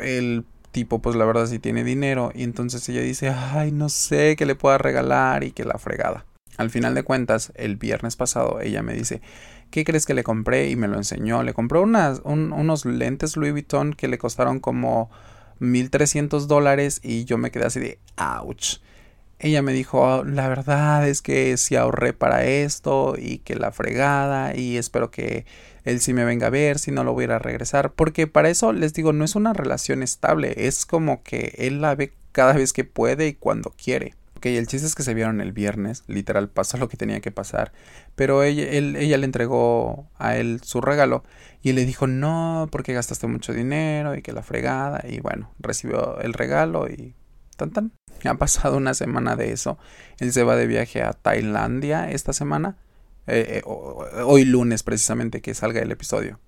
el 0.00 0.44
tipo 0.70 1.00
pues 1.00 1.16
la 1.16 1.24
verdad 1.24 1.46
sí 1.46 1.58
tiene 1.58 1.84
dinero 1.84 2.30
y 2.34 2.44
entonces 2.44 2.88
ella 2.88 3.02
dice, 3.02 3.30
ay, 3.30 3.72
no 3.72 3.88
sé 3.88 4.36
qué 4.36 4.46
le 4.46 4.54
pueda 4.54 4.78
regalar 4.78 5.44
y 5.44 5.50
que 5.50 5.64
la 5.64 5.78
fregada. 5.78 6.24
Al 6.60 6.70
final 6.70 6.94
de 6.94 7.02
cuentas, 7.02 7.52
el 7.56 7.76
viernes 7.76 8.16
pasado 8.16 8.60
ella 8.60 8.82
me 8.82 8.94
dice, 8.94 9.22
¿qué 9.70 9.84
crees 9.84 10.06
que 10.06 10.14
le 10.14 10.22
compré? 10.22 10.68
Y 10.68 10.76
me 10.76 10.88
lo 10.88 10.96
enseñó. 10.96 11.42
Le 11.42 11.54
compró 11.54 11.82
unas, 11.82 12.20
unos 12.24 12.84
lentes 12.84 13.36
Louis 13.36 13.52
Vuitton 13.52 13.94
que 13.94 14.08
le 14.08 14.18
costaron 14.18 14.60
como 14.60 15.10
1300 15.60 16.48
dólares 16.48 17.00
y 17.02 17.24
yo 17.24 17.38
me 17.38 17.50
quedé 17.50 17.66
así 17.66 17.80
de, 17.80 17.98
ouch 18.16 18.78
ella 19.40 19.62
me 19.62 19.72
dijo, 19.72 20.00
oh, 20.00 20.24
la 20.24 20.48
verdad 20.48 21.08
es 21.08 21.22
que 21.22 21.56
si 21.56 21.74
ahorré 21.74 22.12
para 22.12 22.44
esto 22.44 23.14
y 23.18 23.38
que 23.38 23.56
la 23.56 23.72
fregada 23.72 24.54
y 24.54 24.76
espero 24.76 25.10
que 25.10 25.46
él 25.84 26.00
sí 26.00 26.12
me 26.12 26.24
venga 26.26 26.48
a 26.48 26.50
ver, 26.50 26.78
si 26.78 26.90
no 26.90 27.04
lo 27.04 27.14
voy 27.14 27.22
a 27.22 27.24
ir 27.24 27.32
a 27.32 27.38
regresar, 27.38 27.92
porque 27.92 28.26
para 28.26 28.50
eso 28.50 28.74
les 28.74 28.92
digo, 28.92 29.14
no 29.14 29.24
es 29.24 29.34
una 29.36 29.54
relación 29.54 30.02
estable, 30.02 30.66
es 30.66 30.84
como 30.84 31.22
que 31.22 31.54
él 31.56 31.80
la 31.80 31.94
ve 31.94 32.12
cada 32.32 32.52
vez 32.52 32.74
que 32.74 32.84
puede 32.84 33.28
y 33.28 33.34
cuando 33.34 33.70
quiere. 33.82 34.14
Ok, 34.40 34.46
el 34.46 34.66
chiste 34.66 34.86
es 34.86 34.94
que 34.94 35.02
se 35.02 35.12
vieron 35.12 35.42
el 35.42 35.52
viernes, 35.52 36.02
literal 36.06 36.48
pasó 36.48 36.78
lo 36.78 36.88
que 36.88 36.96
tenía 36.96 37.20
que 37.20 37.30
pasar, 37.30 37.72
pero 38.14 38.42
ella, 38.42 39.18
le 39.18 39.24
entregó 39.26 40.08
a 40.16 40.38
él 40.38 40.62
su 40.64 40.80
regalo 40.80 41.24
y 41.60 41.72
le 41.72 41.84
dijo 41.84 42.06
no, 42.06 42.66
porque 42.72 42.94
gastaste 42.94 43.26
mucho 43.26 43.52
dinero 43.52 44.16
y 44.16 44.22
que 44.22 44.32
la 44.32 44.42
fregada 44.42 45.04
y 45.06 45.20
bueno, 45.20 45.52
recibió 45.58 46.18
el 46.20 46.32
regalo 46.32 46.88
y 46.88 47.14
tan 47.58 47.70
tan. 47.70 47.92
Ha 48.24 48.34
pasado 48.36 48.78
una 48.78 48.94
semana 48.94 49.36
de 49.36 49.52
eso. 49.52 49.76
Él 50.20 50.32
se 50.32 50.42
va 50.42 50.56
de 50.56 50.66
viaje 50.66 51.02
a 51.02 51.12
Tailandia 51.12 52.10
esta 52.10 52.32
semana. 52.32 52.78
Eh, 53.26 53.60
eh, 53.60 53.62
hoy 53.66 54.46
lunes 54.46 54.82
precisamente 54.82 55.42
que 55.42 55.52
salga 55.52 55.82
el 55.82 55.90
episodio. 55.90 56.40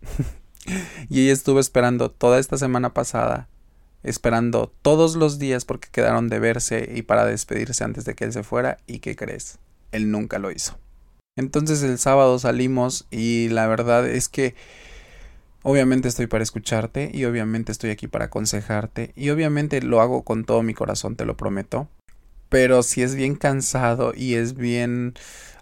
y 1.10 1.24
ella 1.24 1.34
estuvo 1.34 1.60
esperando 1.60 2.10
toda 2.10 2.38
esta 2.38 2.56
semana 2.56 2.94
pasada. 2.94 3.50
Esperando 4.08 4.72
todos 4.82 5.16
los 5.16 5.38
días 5.38 5.64
porque 5.64 5.88
quedaron 5.90 6.28
de 6.28 6.38
verse 6.38 6.90
y 6.94 7.02
para 7.02 7.26
despedirse 7.26 7.84
antes 7.84 8.04
de 8.04 8.14
que 8.14 8.24
él 8.24 8.32
se 8.32 8.42
fuera. 8.42 8.78
¿Y 8.86 9.00
qué 9.00 9.16
crees? 9.16 9.58
Él 9.92 10.10
nunca 10.10 10.38
lo 10.38 10.50
hizo. 10.50 10.78
Entonces 11.36 11.82
el 11.82 11.98
sábado 11.98 12.38
salimos 12.38 13.06
y 13.10 13.48
la 13.50 13.66
verdad 13.66 14.08
es 14.08 14.28
que 14.28 14.54
Obviamente 15.68 16.06
estoy 16.06 16.28
para 16.28 16.44
escucharte 16.44 17.10
y 17.12 17.24
obviamente 17.24 17.72
estoy 17.72 17.90
aquí 17.90 18.06
para 18.06 18.26
aconsejarte 18.26 19.12
y 19.16 19.30
obviamente 19.30 19.82
lo 19.82 20.00
hago 20.00 20.22
con 20.22 20.44
todo 20.44 20.62
mi 20.62 20.74
corazón, 20.74 21.16
te 21.16 21.24
lo 21.24 21.36
prometo. 21.36 21.88
Pero 22.48 22.84
si 22.84 23.02
es 23.02 23.16
bien 23.16 23.34
cansado 23.34 24.12
y 24.14 24.34
es 24.34 24.54
bien... 24.54 25.14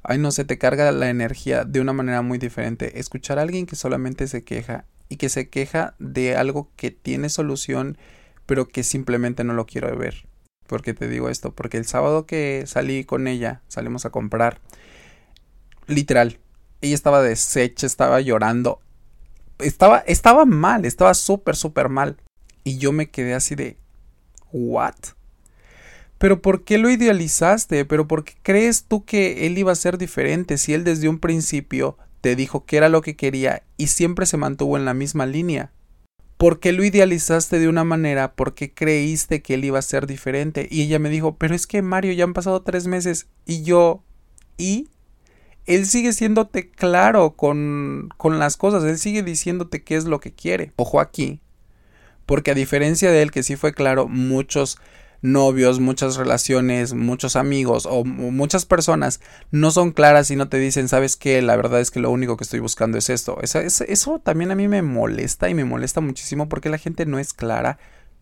Ay, 0.02 0.18
no 0.18 0.30
sé, 0.30 0.44
te 0.44 0.58
carga 0.58 0.92
la 0.92 1.08
energía 1.08 1.64
de 1.64 1.80
una 1.80 1.94
manera 1.94 2.20
muy 2.20 2.36
diferente. 2.36 3.00
Escuchar 3.00 3.38
a 3.38 3.42
alguien 3.42 3.64
que 3.64 3.76
solamente 3.76 4.26
se 4.26 4.44
queja 4.44 4.84
y 5.08 5.16
que 5.16 5.30
se 5.30 5.48
queja 5.48 5.94
de 5.98 6.36
algo 6.36 6.68
que 6.76 6.90
tiene 6.90 7.30
solución, 7.30 7.96
pero 8.46 8.68
que 8.68 8.82
simplemente 8.82 9.44
no 9.44 9.54
lo 9.54 9.66
quiero 9.66 9.96
ver. 9.96 10.26
¿Por 10.66 10.82
qué 10.82 10.94
te 10.94 11.08
digo 11.08 11.28
esto? 11.28 11.52
Porque 11.52 11.76
el 11.76 11.84
sábado 11.84 12.26
que 12.26 12.64
salí 12.66 13.04
con 13.04 13.28
ella, 13.28 13.62
salimos 13.68 14.06
a 14.06 14.10
comprar, 14.10 14.60
literal, 15.86 16.38
ella 16.80 16.94
estaba 16.94 17.22
deshecha, 17.22 17.86
estaba 17.86 18.20
llorando 18.20 18.80
estaba, 19.58 19.98
estaba 19.98 20.44
mal, 20.44 20.84
estaba 20.84 21.14
súper, 21.14 21.56
súper 21.56 21.88
mal. 21.88 22.16
Y 22.62 22.78
yo 22.78 22.92
me 22.92 23.10
quedé 23.10 23.34
así 23.34 23.54
de, 23.54 23.76
¿what? 24.52 24.94
Pero 26.18 26.40
¿por 26.40 26.64
qué 26.64 26.78
lo 26.78 26.90
idealizaste? 26.90 27.84
¿Pero 27.84 28.08
por 28.08 28.24
qué 28.24 28.34
crees 28.42 28.84
tú 28.84 29.04
que 29.04 29.46
él 29.46 29.58
iba 29.58 29.72
a 29.72 29.76
ser 29.76 29.98
diferente 29.98 30.58
si 30.58 30.72
él 30.72 30.84
desde 30.84 31.08
un 31.08 31.18
principio 31.18 31.98
te 32.20 32.36
dijo 32.36 32.64
que 32.64 32.78
era 32.78 32.88
lo 32.88 33.02
que 33.02 33.16
quería 33.16 33.62
y 33.76 33.88
siempre 33.88 34.24
se 34.24 34.38
mantuvo 34.38 34.78
en 34.78 34.84
la 34.84 34.94
misma 34.94 35.26
línea? 35.26 35.72
¿Por 36.36 36.60
qué 36.60 36.72
lo 36.72 36.84
idealizaste 36.84 37.58
de 37.58 37.68
una 37.68 37.84
manera? 37.84 38.34
¿Por 38.34 38.54
qué 38.54 38.72
creíste 38.72 39.42
que 39.42 39.54
él 39.54 39.64
iba 39.64 39.78
a 39.78 39.82
ser 39.82 40.06
diferente? 40.06 40.68
Y 40.70 40.82
ella 40.82 40.98
me 40.98 41.08
dijo, 41.10 41.36
pero 41.36 41.54
es 41.54 41.66
que 41.66 41.80
Mario, 41.82 42.12
ya 42.12 42.24
han 42.24 42.34
pasado 42.34 42.62
tres 42.62 42.86
meses 42.86 43.28
y 43.46 43.62
yo... 43.62 44.02
¿Y? 44.56 44.88
él 45.66 45.86
sigue 45.86 46.12
siéndote 46.12 46.70
claro 46.70 47.32
con, 47.32 48.10
con 48.16 48.38
las 48.38 48.56
cosas, 48.56 48.84
él 48.84 48.98
sigue 48.98 49.22
diciéndote 49.22 49.82
qué 49.82 49.96
es 49.96 50.04
lo 50.04 50.20
que 50.20 50.32
quiere. 50.32 50.72
Ojo 50.76 51.00
aquí, 51.00 51.40
porque 52.26 52.50
a 52.50 52.54
diferencia 52.54 53.10
de 53.10 53.22
él 53.22 53.30
que 53.30 53.42
sí 53.42 53.56
fue 53.56 53.72
claro, 53.72 54.06
muchos 54.06 54.78
novios, 55.24 55.80
muchas 55.80 56.16
relaciones, 56.16 56.92
muchos 56.92 57.34
amigos 57.34 57.86
o 57.90 58.04
muchas 58.04 58.66
personas 58.66 59.20
no 59.50 59.70
son 59.70 59.90
claras 59.90 60.30
y 60.30 60.36
no 60.36 60.50
te 60.50 60.58
dicen, 60.58 60.86
sabes 60.86 61.16
qué, 61.16 61.40
la 61.40 61.56
verdad 61.56 61.80
es 61.80 61.90
que 61.90 61.98
lo 61.98 62.10
único 62.10 62.36
que 62.36 62.44
estoy 62.44 62.60
buscando 62.60 62.98
es 62.98 63.08
esto. 63.08 63.38
Eso, 63.40 64.18
también 64.18 64.50
a 64.50 64.54
mí 64.54 64.68
me 64.68 64.82
molesta 64.82 65.48
y 65.48 65.54
me 65.54 65.64
molesta 65.64 66.02
muchísimo 66.02 66.50
porque 66.50 66.68
la 66.68 66.76
gente 66.76 67.06
no 67.06 67.18
es 67.18 67.32
clara, 67.32 67.78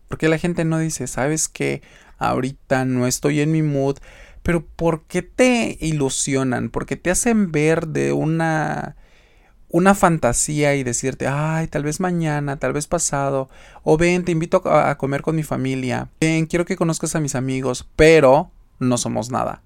porque 0.07 0.29
la 0.29 0.37
gente 0.37 0.63
no 0.63 0.79
dice, 0.79 1.07
sabes 1.07 1.49
qué, 1.49 1.81
ahorita 2.19 2.85
no 2.85 3.05
estoy 3.05 3.41
en 3.41 3.51
mi 3.51 3.63
mood, 3.63 3.97
pero 4.41 4.65
¿por 4.65 5.03
qué 5.03 5.23
te 5.23 5.77
ilusionan? 5.81 6.69
Porque 6.69 6.95
te 6.95 7.11
hacen 7.11 7.51
ver 7.51 7.89
de 7.89 8.13
una 8.13 8.95
una 9.73 9.95
fantasía 9.95 10.75
y 10.75 10.83
decirte, 10.83 11.25
ay, 11.27 11.65
tal 11.65 11.83
vez 11.83 11.99
mañana, 11.99 12.57
tal 12.57 12.73
vez 12.73 12.85
pasado, 12.85 13.49
o 13.81 13.97
ven, 13.97 14.23
te 14.23 14.31
invito 14.31 14.61
a, 14.69 14.95
comer 14.99 15.23
con 15.23 15.35
mi 15.35 15.41
familia, 15.41 16.09
ven, 16.21 16.45
quiero 16.45 16.63
que 16.63 16.75
conozcas 16.75 17.15
a 17.15 17.19
mis 17.19 17.33
amigos, 17.33 17.89
pero 17.95 18.51
no 18.77 18.99
somos 18.99 19.31
nada. 19.31 19.63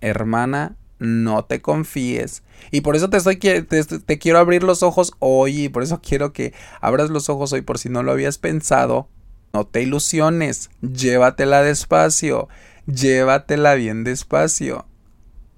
Hermana, 0.00 0.76
no 0.98 1.44
te 1.44 1.60
confíes. 1.60 2.44
Y 2.70 2.80
por 2.80 2.96
eso 2.96 3.10
te 3.10 3.18
estoy 3.18 3.36
te, 3.36 3.62
te, 3.62 4.18
quiero 4.18 4.38
abrir 4.38 4.62
los 4.62 4.82
ojos 4.82 5.12
hoy 5.18 5.64
y 5.64 5.68
por 5.68 5.82
eso 5.82 6.00
quiero 6.00 6.32
que 6.32 6.54
abras 6.80 7.10
los 7.10 7.28
ojos 7.28 7.52
hoy 7.52 7.60
por 7.60 7.78
si 7.78 7.90
no 7.90 8.02
lo 8.02 8.12
habías 8.12 8.38
pensado. 8.38 9.06
No 9.52 9.66
te 9.66 9.82
ilusiones, 9.82 10.70
llévatela 10.80 11.62
despacio, 11.62 12.48
llévatela 12.86 13.74
bien 13.74 14.02
despacio. 14.02 14.86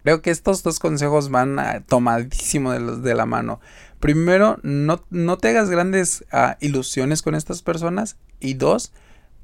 Creo 0.02 0.23
que 0.23 0.31
estos 0.31 0.62
dos 0.62 0.78
consejos 0.78 1.31
van 1.31 1.59
a, 1.59 1.81
tomadísimo 1.81 2.73
de, 2.73 2.81
los, 2.81 3.02
de 3.02 3.14
la 3.14 3.26
mano. 3.26 3.61
Primero, 4.00 4.59
no, 4.62 5.05
no 5.11 5.38
te 5.38 5.49
hagas 5.49 5.71
grandes 5.71 6.25
ah, 6.33 6.57
ilusiones 6.61 7.23
con 7.23 7.35
estas 7.35 7.62
personas. 7.62 8.17
Y 8.40 8.55
dos, 8.55 8.93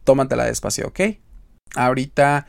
tómatela 0.05 0.45
despacio, 0.45 0.87
¿ok? 0.87 1.01
Ahorita, 1.75 2.47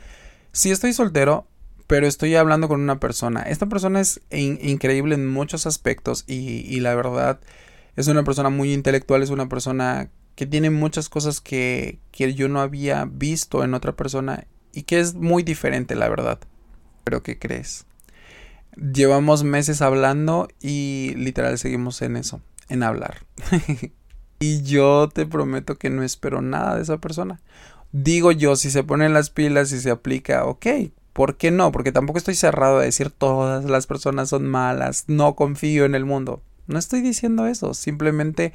sí 0.52 0.70
estoy 0.70 0.92
soltero, 0.92 1.48
pero 1.86 2.06
estoy 2.06 2.34
hablando 2.36 2.68
con 2.68 2.80
una 2.80 3.00
persona. 3.00 3.42
Esta 3.42 3.66
persona 3.66 4.00
es 4.00 4.20
increíble 4.30 5.14
en 5.14 5.26
muchos 5.26 5.66
aspectos 5.66 6.24
y, 6.26 6.64
y, 6.66 6.80
la 6.80 6.94
verdad 6.94 7.40
es 7.96 8.08
una 8.08 8.24
persona 8.24 8.50
muy 8.50 8.72
intelectual, 8.72 9.22
es 9.22 9.30
una 9.30 9.48
persona 9.48 10.10
que 10.34 10.46
tiene 10.46 10.70
muchas 10.70 11.08
cosas 11.08 11.40
que, 11.40 11.98
que 12.12 12.34
yo 12.34 12.48
no 12.48 12.60
había 12.60 13.06
visto 13.06 13.64
en 13.64 13.74
otra 13.74 13.96
persona 13.96 14.46
y 14.72 14.82
que 14.82 15.00
es 15.00 15.14
muy 15.14 15.42
diferente, 15.42 15.94
la 15.96 16.08
verdad. 16.08 16.38
Pero 17.04 17.22
¿qué 17.22 17.38
crees? 17.38 17.86
Llevamos 18.76 19.42
meses 19.42 19.80
hablando 19.80 20.48
y 20.60 21.14
literal 21.16 21.58
seguimos 21.58 22.02
en 22.02 22.16
eso, 22.16 22.42
en 22.68 22.82
hablar. 22.82 23.24
y 24.38 24.62
yo 24.62 25.08
te 25.08 25.24
prometo 25.24 25.76
que 25.76 25.88
no 25.88 26.02
espero 26.02 26.42
nada 26.42 26.76
de 26.76 26.82
esa 26.82 26.98
persona. 26.98 27.40
Digo 27.92 28.32
yo, 28.32 28.56
si 28.56 28.70
se 28.70 28.84
ponen 28.84 29.14
las 29.14 29.30
pilas 29.30 29.72
y 29.72 29.80
se 29.80 29.90
aplica, 29.90 30.44
ok, 30.44 30.66
¿por 31.14 31.36
qué 31.36 31.50
no? 31.50 31.72
Porque 31.72 31.92
tampoco 31.92 32.18
estoy 32.18 32.34
cerrado 32.34 32.78
a 32.78 32.82
decir 32.82 33.10
todas 33.10 33.64
las 33.64 33.86
personas 33.86 34.28
son 34.28 34.46
malas, 34.46 35.04
no 35.06 35.34
confío 35.34 35.86
en 35.86 35.94
el 35.94 36.04
mundo. 36.04 36.42
No 36.66 36.78
estoy 36.78 37.00
diciendo 37.00 37.46
eso, 37.46 37.72
simplemente 37.72 38.52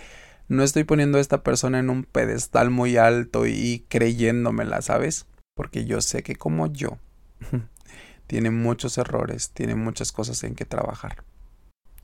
no 0.48 0.62
estoy 0.62 0.84
poniendo 0.84 1.18
a 1.18 1.22
esta 1.22 1.42
persona 1.42 1.80
en 1.80 1.90
un 1.90 2.04
pedestal 2.04 2.70
muy 2.70 2.98
alto 2.98 3.48
y 3.48 3.86
creyéndomela, 3.88 4.84
¿sabes? 4.84 5.26
Porque 5.56 5.86
yo 5.86 6.02
sé 6.02 6.22
que 6.22 6.36
como 6.36 6.68
yo 6.68 7.00
tiene 8.28 8.50
muchos 8.50 8.98
errores, 8.98 9.52
tiene 9.52 9.76
muchas 9.76 10.14
cosas 10.14 10.44
en 10.46 10.56
que 10.56 10.64
trabajar. 10.64 11.24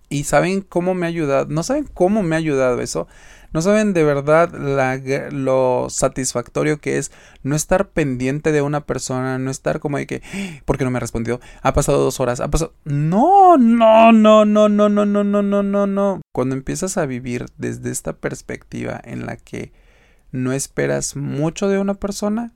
Y 0.09 0.25
saben 0.25 0.61
cómo 0.61 0.93
me 0.93 1.05
ha 1.05 1.09
ayudado, 1.09 1.47
no 1.49 1.63
saben 1.63 1.85
cómo 1.85 2.21
me 2.21 2.35
ha 2.35 2.39
ayudado 2.39 2.81
eso, 2.81 3.07
no 3.53 3.61
saben 3.61 3.93
de 3.93 4.03
verdad 4.03 4.51
lo 5.31 5.87
satisfactorio 5.89 6.79
que 6.79 6.97
es 6.97 7.11
no 7.43 7.55
estar 7.55 7.89
pendiente 7.89 8.51
de 8.51 8.61
una 8.61 8.85
persona, 8.85 9.37
no 9.37 9.51
estar 9.51 9.79
como 9.79 9.97
de 9.97 10.07
que, 10.07 10.21
ah, 10.33 10.61
¿por 10.65 10.77
qué 10.77 10.83
no 10.83 10.91
me 10.91 10.97
ha 10.97 10.99
respondido? 10.99 11.39
Ha 11.61 11.73
pasado 11.73 12.03
dos 12.03 12.19
horas, 12.19 12.41
ha 12.41 12.49
pasado... 12.49 12.73
No, 12.83 13.57
no, 13.57 14.11
no, 14.11 14.43
no, 14.43 14.67
no, 14.67 14.89
no, 14.89 15.05
no, 15.05 15.23
no, 15.23 15.41
no, 15.41 15.63
no, 15.63 15.87
no. 15.87 16.21
Cuando 16.33 16.55
empiezas 16.55 16.97
a 16.97 17.05
vivir 17.05 17.45
desde 17.57 17.89
esta 17.89 18.13
perspectiva 18.13 18.99
en 19.03 19.25
la 19.25 19.37
que 19.37 19.71
no 20.31 20.51
esperas 20.51 21.15
mucho 21.15 21.69
de 21.69 21.79
una 21.79 21.93
persona, 21.93 22.53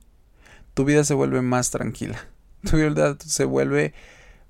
tu 0.74 0.84
vida 0.84 1.04
se 1.04 1.14
vuelve 1.14 1.40
más 1.40 1.70
tranquila 1.70 2.31
tu 2.70 2.76
vida 2.76 3.16
se 3.24 3.44
vuelve 3.44 3.94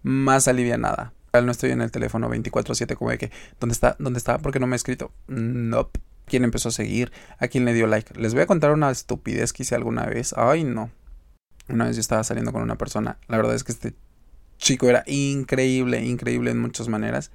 más 0.03 0.49
alivianada. 0.49 1.13
No 1.33 1.51
estoy 1.51 1.71
en 1.71 1.81
el 1.81 1.91
teléfono 1.91 2.29
24/7 2.29 2.95
como 2.97 3.11
de 3.11 3.19
que, 3.19 3.31
¿dónde 3.59 3.73
está? 3.73 3.97
¿Dónde 3.99 4.19
está? 4.19 4.39
¿Por 4.39 4.53
qué 4.53 4.61
no 4.61 4.67
me 4.67 4.75
ha 4.75 4.77
escrito? 4.77 5.13
Nope. 5.29 6.01
¿Quién 6.27 6.45
empezó 6.45 6.69
a 6.69 6.73
seguir? 6.73 7.11
¿A 7.39 7.49
quién 7.49 7.65
le 7.65 7.73
dio 7.73 7.87
like? 7.87 8.19
Les 8.19 8.35
voy 8.35 8.43
a 8.43 8.47
contar 8.47 8.73
una 8.73 8.91
estupidez 8.91 9.53
que 9.53 9.63
hice 9.63 9.75
alguna 9.75 10.05
vez. 10.07 10.35
Ay, 10.37 10.65
no. 10.65 10.91
Una 11.69 11.87
vez 11.87 11.97
yo 11.97 12.01
estaba 12.01 12.23
saliendo 12.23 12.53
con 12.53 12.63
una 12.63 12.77
persona. 12.77 13.19
La 13.29 13.39
verdad 13.39 13.55
es 13.55 13.65
que 13.65 13.73
este 13.73 13.95
chico 14.59 14.89
era 14.89 15.05
increíble, 15.07 16.05
increíble 16.05 16.51
en 16.51 16.61
muchas 16.61 16.89
maneras. 16.89 17.31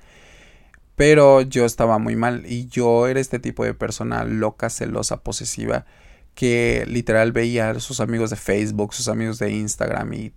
Pero 0.96 1.42
yo 1.42 1.66
estaba 1.66 1.98
muy 2.00 2.16
mal 2.16 2.46
y 2.48 2.68
yo 2.68 3.08
era 3.08 3.20
este 3.20 3.40
tipo 3.40 3.63
de 3.63 3.74
persona 3.74 4.24
loca, 4.24 4.70
celosa, 4.70 5.18
posesiva 5.22 5.86
que 6.38 6.86
literal 6.88 7.32
veía 7.32 7.71
a 7.71 7.80
sus 7.80 8.00
amigos 8.00 8.30
de 8.30 8.36
Facebook, 8.36 8.93
sus 8.93 9.08
amigos 9.08 9.39
de 9.39 9.50
Instagram 9.50 10.13
y... 10.13 10.34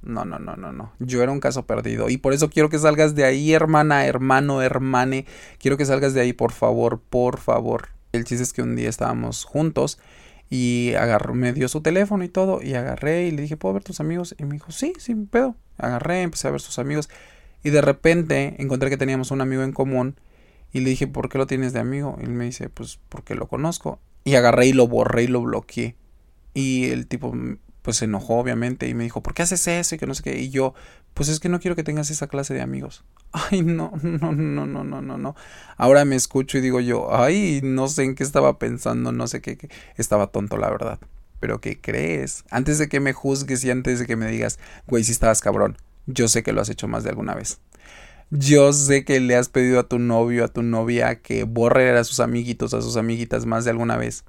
no, 0.00 0.24
no, 0.24 0.38
no, 0.38 0.56
no, 0.56 0.72
no. 0.72 0.92
Yo 1.00 1.22
era 1.22 1.30
un 1.30 1.38
caso 1.38 1.66
perdido. 1.66 2.08
Y 2.08 2.16
por 2.16 2.32
eso 2.32 2.48
quiero 2.48 2.70
que 2.70 2.78
salgas 2.78 3.14
de 3.14 3.26
ahí, 3.26 3.52
hermana, 3.52 4.06
hermano, 4.06 4.62
hermane. 4.62 5.26
Quiero 5.58 5.76
que 5.76 5.84
salgas 5.84 6.14
de 6.14 6.22
ahí, 6.22 6.32
por 6.32 6.52
favor, 6.52 7.02
por 7.10 7.38
favor. 7.38 7.88
El 8.12 8.24
chiste 8.24 8.42
es 8.42 8.54
que 8.54 8.62
un 8.62 8.74
día 8.74 8.88
estábamos 8.88 9.44
juntos 9.44 9.98
y 10.48 10.94
agarró, 10.94 11.34
me 11.34 11.52
dio 11.52 11.68
su 11.68 11.82
teléfono 11.82 12.24
y 12.24 12.30
todo. 12.30 12.62
Y 12.62 12.72
agarré 12.72 13.26
y 13.26 13.30
le 13.30 13.42
dije, 13.42 13.58
¿puedo 13.58 13.74
ver 13.74 13.84
tus 13.84 14.00
amigos? 14.00 14.34
Y 14.38 14.44
me 14.44 14.54
dijo, 14.54 14.72
sí, 14.72 14.94
sí, 14.98 15.14
pedo. 15.14 15.56
Agarré, 15.76 16.22
empecé 16.22 16.48
a 16.48 16.52
ver 16.52 16.62
sus 16.62 16.78
amigos. 16.78 17.10
Y 17.62 17.68
de 17.68 17.82
repente 17.82 18.54
encontré 18.56 18.88
que 18.88 18.96
teníamos 18.96 19.30
un 19.30 19.42
amigo 19.42 19.62
en 19.62 19.72
común. 19.72 20.16
Y 20.72 20.80
le 20.80 20.88
dije, 20.88 21.06
¿por 21.06 21.28
qué 21.28 21.36
lo 21.36 21.46
tienes 21.46 21.74
de 21.74 21.80
amigo? 21.80 22.16
Y 22.18 22.24
él 22.24 22.30
me 22.30 22.46
dice, 22.46 22.70
pues 22.70 22.98
porque 23.10 23.34
lo 23.34 23.46
conozco. 23.46 24.00
Y 24.28 24.34
agarré 24.34 24.66
y 24.66 24.72
lo 24.72 24.86
borré 24.86 25.22
y 25.22 25.26
lo 25.28 25.40
bloqueé. 25.40 25.96
Y 26.52 26.90
el 26.90 27.06
tipo 27.06 27.32
pues 27.82 27.96
se 27.96 28.04
enojó 28.04 28.34
obviamente 28.38 28.86
y 28.86 28.92
me 28.92 29.04
dijo, 29.04 29.22
¿por 29.22 29.32
qué 29.32 29.40
haces 29.40 29.66
eso? 29.66 29.94
Y 29.94 29.98
que 29.98 30.06
no 30.06 30.14
sé 30.14 30.22
qué. 30.22 30.38
Y 30.38 30.50
yo, 30.50 30.74
pues 31.14 31.30
es 31.30 31.40
que 31.40 31.48
no 31.48 31.58
quiero 31.58 31.74
que 31.74 31.82
tengas 31.82 32.10
esa 32.10 32.26
clase 32.26 32.52
de 32.52 32.60
amigos. 32.60 33.02
Ay, 33.32 33.62
no, 33.62 33.92
no, 34.02 34.32
no, 34.32 34.66
no, 34.66 34.84
no, 34.84 35.00
no, 35.00 35.16
no. 35.16 35.34
Ahora 35.78 36.04
me 36.04 36.14
escucho 36.14 36.58
y 36.58 36.60
digo 36.60 36.80
yo, 36.80 37.14
ay, 37.14 37.60
no 37.62 37.88
sé 37.88 38.02
en 38.02 38.14
qué 38.14 38.24
estaba 38.24 38.58
pensando, 38.58 39.12
no 39.12 39.26
sé 39.26 39.40
qué, 39.40 39.56
qué. 39.56 39.70
estaba 39.96 40.26
tonto, 40.26 40.58
la 40.58 40.68
verdad. 40.68 40.98
Pero 41.40 41.62
¿qué 41.62 41.80
crees? 41.80 42.44
Antes 42.50 42.78
de 42.78 42.90
que 42.90 43.00
me 43.00 43.14
juzgues 43.14 43.64
y 43.64 43.70
antes 43.70 44.00
de 44.00 44.06
que 44.06 44.16
me 44.16 44.30
digas, 44.30 44.58
güey, 44.86 45.02
si 45.02 45.12
estabas 45.12 45.40
cabrón, 45.40 45.78
yo 46.04 46.28
sé 46.28 46.42
que 46.42 46.52
lo 46.52 46.60
has 46.60 46.68
hecho 46.68 46.88
más 46.88 47.04
de 47.04 47.10
alguna 47.10 47.34
vez. 47.34 47.58
Yo 48.30 48.74
sé 48.74 49.04
que 49.04 49.20
le 49.20 49.36
has 49.36 49.48
pedido 49.48 49.80
a 49.80 49.88
tu 49.88 49.98
novio, 49.98 50.44
a 50.44 50.48
tu 50.48 50.62
novia, 50.62 51.22
que 51.22 51.44
borre 51.44 51.96
a 51.96 52.04
sus 52.04 52.20
amiguitos, 52.20 52.74
a 52.74 52.82
sus 52.82 52.96
amiguitas 52.96 53.46
más 53.46 53.64
de 53.64 53.70
alguna 53.70 53.96
vez. 53.96 54.24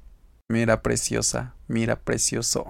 Mira, 0.48 0.82
preciosa, 0.82 1.54
mira, 1.68 2.00
precioso. 2.00 2.66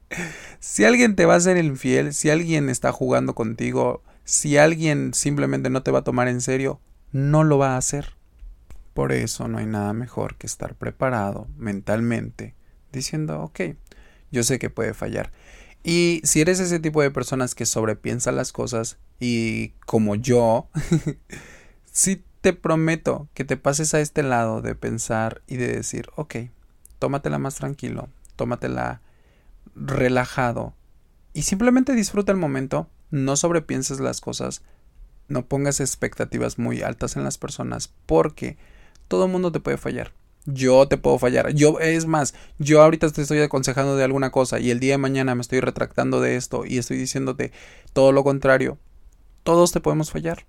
si 0.60 0.84
alguien 0.84 1.14
te 1.14 1.26
va 1.26 1.34
a 1.34 1.40
ser 1.40 1.58
infiel, 1.58 2.14
si 2.14 2.30
alguien 2.30 2.70
está 2.70 2.90
jugando 2.90 3.34
contigo, 3.34 4.02
si 4.24 4.56
alguien 4.56 5.12
simplemente 5.12 5.68
no 5.68 5.82
te 5.82 5.90
va 5.90 6.00
a 6.00 6.04
tomar 6.04 6.28
en 6.28 6.40
serio, 6.40 6.80
no 7.12 7.44
lo 7.44 7.58
va 7.58 7.74
a 7.74 7.76
hacer. 7.76 8.14
Por 8.94 9.12
eso 9.12 9.48
no 9.48 9.58
hay 9.58 9.66
nada 9.66 9.92
mejor 9.92 10.36
que 10.36 10.46
estar 10.46 10.74
preparado 10.74 11.48
mentalmente, 11.58 12.54
diciendo, 12.92 13.42
ok, 13.42 13.60
yo 14.30 14.42
sé 14.42 14.58
que 14.58 14.70
puede 14.70 14.94
fallar. 14.94 15.32
Y 15.82 16.20
si 16.24 16.40
eres 16.40 16.60
ese 16.60 16.78
tipo 16.78 17.02
de 17.02 17.10
personas 17.10 17.54
que 17.54 17.66
sobrepiensa 17.66 18.30
las 18.30 18.52
cosas 18.52 18.98
y 19.18 19.70
como 19.84 20.14
yo, 20.14 20.68
sí 21.92 22.24
te 22.40 22.52
prometo 22.52 23.28
que 23.34 23.44
te 23.44 23.56
pases 23.56 23.94
a 23.94 24.00
este 24.00 24.22
lado 24.22 24.62
de 24.62 24.74
pensar 24.74 25.42
y 25.46 25.56
de 25.56 25.68
decir, 25.68 26.08
ok, 26.16 26.36
tómatela 26.98 27.38
más 27.38 27.56
tranquilo, 27.56 28.08
tómatela 28.36 29.00
relajado 29.74 30.74
y 31.32 31.42
simplemente 31.42 31.94
disfruta 31.94 32.30
el 32.32 32.38
momento, 32.38 32.88
no 33.10 33.36
sobrepienses 33.36 34.00
las 34.00 34.20
cosas, 34.20 34.62
no 35.28 35.46
pongas 35.46 35.80
expectativas 35.80 36.58
muy 36.58 36.82
altas 36.82 37.16
en 37.16 37.24
las 37.24 37.38
personas 37.38 37.92
porque 38.06 38.56
todo 39.08 39.26
el 39.26 39.32
mundo 39.32 39.50
te 39.50 39.60
puede 39.60 39.78
fallar 39.78 40.12
yo 40.46 40.88
te 40.88 40.96
puedo 40.96 41.18
fallar. 41.18 41.52
Yo, 41.54 41.78
es 41.80 42.06
más, 42.06 42.34
yo 42.58 42.82
ahorita 42.82 43.10
te 43.10 43.22
estoy 43.22 43.40
aconsejando 43.40 43.96
de 43.96 44.04
alguna 44.04 44.30
cosa 44.30 44.58
y 44.60 44.70
el 44.70 44.80
día 44.80 44.94
de 44.94 44.98
mañana 44.98 45.34
me 45.34 45.42
estoy 45.42 45.60
retractando 45.60 46.20
de 46.20 46.36
esto 46.36 46.64
y 46.66 46.78
estoy 46.78 46.96
diciéndote 46.96 47.52
todo 47.92 48.12
lo 48.12 48.24
contrario. 48.24 48.78
Todos 49.42 49.72
te 49.72 49.80
podemos 49.80 50.10
fallar. 50.10 50.46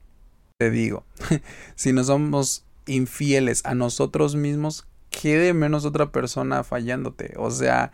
Te 0.58 0.70
digo, 0.70 1.06
si 1.76 1.94
no 1.94 2.04
somos 2.04 2.66
infieles 2.86 3.66
a 3.66 3.76
nosotros 3.76 4.36
mismos, 4.36 4.88
quede 5.10 5.54
menos 5.54 5.86
otra 5.86 6.12
persona 6.12 6.64
fallándote. 6.64 7.34
O 7.38 7.52
sea, 7.52 7.92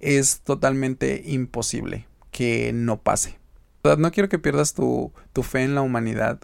es 0.00 0.40
totalmente 0.40 1.22
imposible 1.24 2.06
que 2.30 2.72
no 2.72 3.00
pase. 3.00 3.38
No 3.98 4.12
quiero 4.12 4.30
que 4.30 4.38
pierdas 4.38 4.72
tu, 4.72 5.12
tu 5.34 5.42
fe 5.42 5.62
en 5.62 5.74
la 5.74 5.82
humanidad. 5.82 6.40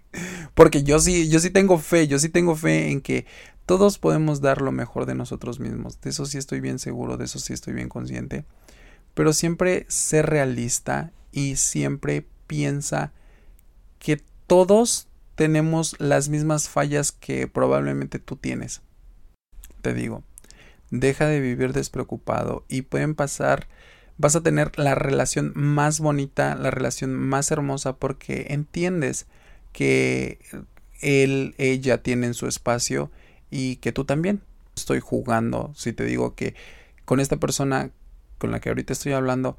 Porque 0.54 0.82
yo 0.82 0.98
sí, 0.98 1.28
yo 1.28 1.38
sí 1.38 1.50
tengo 1.50 1.78
fe, 1.78 2.08
yo 2.08 2.18
sí 2.18 2.28
tengo 2.28 2.56
fe 2.56 2.90
en 2.90 3.00
que 3.00 3.26
todos 3.70 3.98
podemos 3.98 4.40
dar 4.40 4.62
lo 4.62 4.72
mejor 4.72 5.06
de 5.06 5.14
nosotros 5.14 5.60
mismos. 5.60 6.00
De 6.00 6.10
eso 6.10 6.26
sí 6.26 6.38
estoy 6.38 6.58
bien 6.58 6.80
seguro, 6.80 7.16
de 7.16 7.26
eso 7.26 7.38
sí 7.38 7.52
estoy 7.52 7.72
bien 7.72 7.88
consciente. 7.88 8.44
Pero 9.14 9.32
siempre 9.32 9.86
ser 9.86 10.26
realista 10.26 11.12
y 11.30 11.54
siempre 11.54 12.26
piensa 12.48 13.12
que 14.00 14.20
todos 14.48 15.06
tenemos 15.36 15.94
las 16.00 16.28
mismas 16.28 16.68
fallas 16.68 17.12
que 17.12 17.46
probablemente 17.46 18.18
tú 18.18 18.34
tienes. 18.34 18.82
Te 19.82 19.94
digo, 19.94 20.24
deja 20.90 21.28
de 21.28 21.38
vivir 21.38 21.72
despreocupado 21.72 22.64
y 22.66 22.82
pueden 22.82 23.14
pasar, 23.14 23.68
vas 24.18 24.34
a 24.34 24.42
tener 24.42 24.76
la 24.80 24.96
relación 24.96 25.52
más 25.54 26.00
bonita, 26.00 26.56
la 26.56 26.72
relación 26.72 27.14
más 27.14 27.52
hermosa 27.52 27.94
porque 27.98 28.48
entiendes 28.50 29.28
que 29.72 30.40
él, 31.02 31.54
ella 31.56 32.02
tienen 32.02 32.34
su 32.34 32.48
espacio 32.48 33.12
y 33.50 33.76
que 33.76 33.92
tú 33.92 34.04
también. 34.04 34.40
Estoy 34.76 35.00
jugando, 35.00 35.72
si 35.74 35.92
te 35.92 36.04
digo 36.04 36.34
que 36.34 36.54
con 37.04 37.20
esta 37.20 37.36
persona 37.36 37.90
con 38.38 38.50
la 38.50 38.60
que 38.60 38.70
ahorita 38.70 38.92
estoy 38.92 39.12
hablando, 39.12 39.58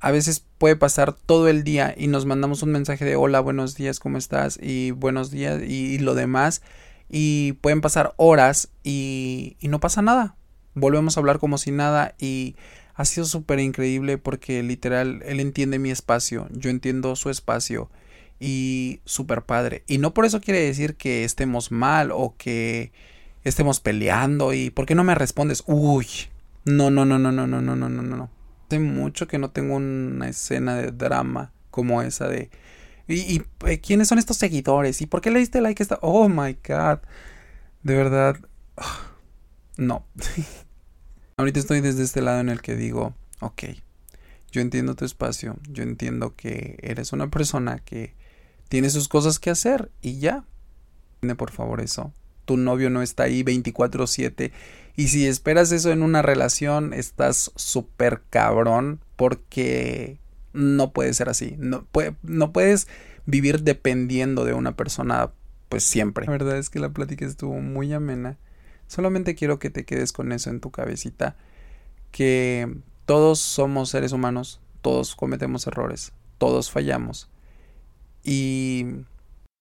a 0.00 0.10
veces 0.10 0.44
puede 0.58 0.76
pasar 0.76 1.12
todo 1.12 1.48
el 1.48 1.64
día 1.64 1.94
y 1.96 2.08
nos 2.08 2.26
mandamos 2.26 2.62
un 2.62 2.72
mensaje 2.72 3.04
de 3.04 3.16
hola, 3.16 3.40
buenos 3.40 3.76
días, 3.76 4.00
¿cómo 4.00 4.18
estás? 4.18 4.58
y 4.60 4.90
buenos 4.90 5.30
días 5.30 5.62
y, 5.62 5.98
lo 5.98 6.14
demás 6.14 6.62
y 7.08 7.52
pueden 7.60 7.80
pasar 7.80 8.14
horas 8.16 8.70
y, 8.82 9.56
y 9.60 9.68
no 9.68 9.80
pasa 9.80 10.02
nada. 10.02 10.34
Volvemos 10.74 11.16
a 11.16 11.20
hablar 11.20 11.38
como 11.38 11.56
si 11.56 11.70
nada 11.70 12.14
y 12.18 12.56
ha 12.94 13.04
sido 13.04 13.26
súper 13.26 13.60
increíble 13.60 14.18
porque 14.18 14.62
literal 14.62 15.22
él 15.24 15.40
entiende 15.40 15.78
mi 15.78 15.90
espacio, 15.90 16.48
yo 16.50 16.70
entiendo 16.70 17.14
su 17.14 17.30
espacio 17.30 17.90
y 18.40 19.00
súper 19.04 19.42
padre. 19.42 19.84
Y 19.86 19.98
no 19.98 20.12
por 20.14 20.24
eso 20.24 20.40
quiere 20.40 20.60
decir 20.60 20.96
que 20.96 21.24
estemos 21.24 21.70
mal 21.70 22.10
o 22.10 22.34
que 22.36 22.92
estemos 23.48 23.80
peleando 23.80 24.52
y 24.52 24.70
¿por 24.70 24.86
qué 24.86 24.94
no 24.94 25.04
me 25.04 25.14
respondes? 25.14 25.62
Uy, 25.66 26.06
no, 26.64 26.90
no, 26.90 27.04
no, 27.04 27.18
no, 27.18 27.30
no, 27.30 27.46
no, 27.46 27.60
no, 27.60 27.76
no, 27.76 27.88
no, 27.88 28.02
no. 28.02 28.30
Hace 28.66 28.80
mucho 28.80 29.28
que 29.28 29.38
no 29.38 29.50
tengo 29.50 29.76
una 29.76 30.28
escena 30.28 30.76
de 30.76 30.90
drama 30.90 31.52
como 31.70 32.02
esa 32.02 32.28
de... 32.28 32.50
¿Y, 33.06 33.42
eh, 33.66 33.80
quiénes 33.80 34.08
son 34.08 34.18
estos 34.18 34.36
seguidores? 34.36 35.00
¿Y 35.00 35.06
por 35.06 35.20
qué 35.20 35.30
le 35.30 35.38
diste 35.38 35.60
like 35.60 35.80
a 35.80 35.84
esta? 35.84 35.98
Oh 36.02 36.28
my 36.28 36.58
god. 36.66 36.98
De 37.84 37.94
verdad. 37.94 38.36
No. 39.76 40.04
Ahorita 41.36 41.60
estoy 41.60 41.82
desde 41.82 42.02
este 42.02 42.22
lado 42.22 42.40
en 42.40 42.48
el 42.48 42.62
que 42.62 42.74
digo, 42.74 43.14
ok, 43.40 43.64
yo 44.50 44.62
entiendo 44.62 44.96
tu 44.96 45.04
espacio, 45.04 45.58
yo 45.68 45.82
entiendo 45.82 46.34
que 46.34 46.78
eres 46.80 47.12
una 47.12 47.28
persona 47.28 47.78
que 47.78 48.14
tiene 48.70 48.88
sus 48.90 49.06
cosas 49.06 49.38
que 49.38 49.50
hacer 49.50 49.92
y 50.00 50.18
ya. 50.18 50.44
Por 51.36 51.50
favor 51.50 51.80
eso. 51.80 52.12
Tu 52.46 52.56
novio 52.56 52.88
no 52.88 53.02
está 53.02 53.24
ahí 53.24 53.42
24/7 53.42 54.52
y 54.96 55.08
si 55.08 55.26
esperas 55.26 55.72
eso 55.72 55.92
en 55.92 56.02
una 56.02 56.22
relación 56.22 56.94
estás 56.94 57.52
súper 57.54 58.22
cabrón 58.30 59.00
porque 59.16 60.16
no 60.54 60.92
puede 60.92 61.12
ser 61.12 61.28
así. 61.28 61.54
No, 61.58 61.86
no 62.22 62.52
puedes 62.52 62.88
vivir 63.26 63.62
dependiendo 63.62 64.46
de 64.46 64.54
una 64.54 64.74
persona 64.74 65.30
pues 65.68 65.84
siempre. 65.84 66.24
La 66.24 66.32
verdad 66.32 66.56
es 66.56 66.70
que 66.70 66.78
la 66.78 66.88
plática 66.88 67.26
estuvo 67.26 67.60
muy 67.60 67.92
amena. 67.92 68.38
Solamente 68.86 69.34
quiero 69.34 69.58
que 69.58 69.68
te 69.68 69.84
quedes 69.84 70.12
con 70.12 70.32
eso 70.32 70.48
en 70.48 70.60
tu 70.60 70.70
cabecita. 70.70 71.36
Que 72.10 72.74
todos 73.04 73.38
somos 73.38 73.90
seres 73.90 74.12
humanos, 74.12 74.60
todos 74.80 75.14
cometemos 75.14 75.66
errores, 75.66 76.12
todos 76.38 76.70
fallamos 76.70 77.28
y 78.26 78.86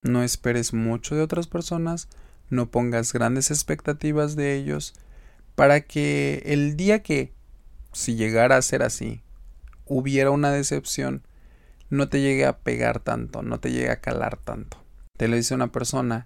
no 0.01 0.23
esperes 0.23 0.73
mucho 0.73 1.15
de 1.15 1.21
otras 1.21 1.47
personas, 1.47 2.09
no 2.49 2.69
pongas 2.69 3.13
grandes 3.13 3.51
expectativas 3.51 4.35
de 4.35 4.55
ellos, 4.55 4.93
para 5.55 5.81
que 5.81 6.43
el 6.45 6.75
día 6.75 7.01
que, 7.01 7.33
si 7.93 8.15
llegara 8.15 8.57
a 8.57 8.61
ser 8.61 8.83
así, 8.83 9.21
hubiera 9.85 10.31
una 10.31 10.51
decepción, 10.51 11.23
no 11.89 12.09
te 12.09 12.21
llegue 12.21 12.45
a 12.45 12.59
pegar 12.59 12.99
tanto, 12.99 13.41
no 13.41 13.59
te 13.59 13.71
llegue 13.71 13.89
a 13.89 14.01
calar 14.01 14.37
tanto. 14.37 14.83
Te 15.17 15.27
lo 15.27 15.35
dice 15.35 15.55
una 15.55 15.71
persona 15.71 16.25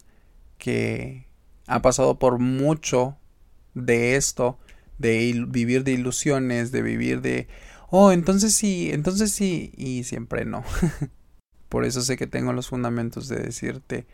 que 0.57 1.27
ha 1.67 1.81
pasado 1.81 2.17
por 2.17 2.39
mucho 2.39 3.17
de 3.73 4.15
esto, 4.15 4.57
de 4.97 5.45
vivir 5.47 5.83
de 5.83 5.91
ilusiones, 5.91 6.71
de 6.71 6.81
vivir 6.81 7.21
de, 7.21 7.47
oh, 7.89 8.11
entonces 8.11 8.53
sí, 8.53 8.89
entonces 8.91 9.31
sí, 9.31 9.71
y 9.77 10.03
siempre 10.03 10.45
no. 10.45 10.63
Por 11.69 11.85
eso 11.85 12.01
sé 12.01 12.17
que 12.17 12.27
tengo 12.27 12.51
los 12.53 12.69
fundamentos 12.69 13.27
de 13.27 13.37
decirte, 13.37 14.07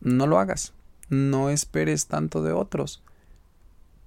no 0.00 0.26
lo 0.26 0.38
hagas, 0.38 0.74
no 1.08 1.50
esperes 1.50 2.06
tanto 2.06 2.42
de 2.42 2.52
otros. 2.52 3.02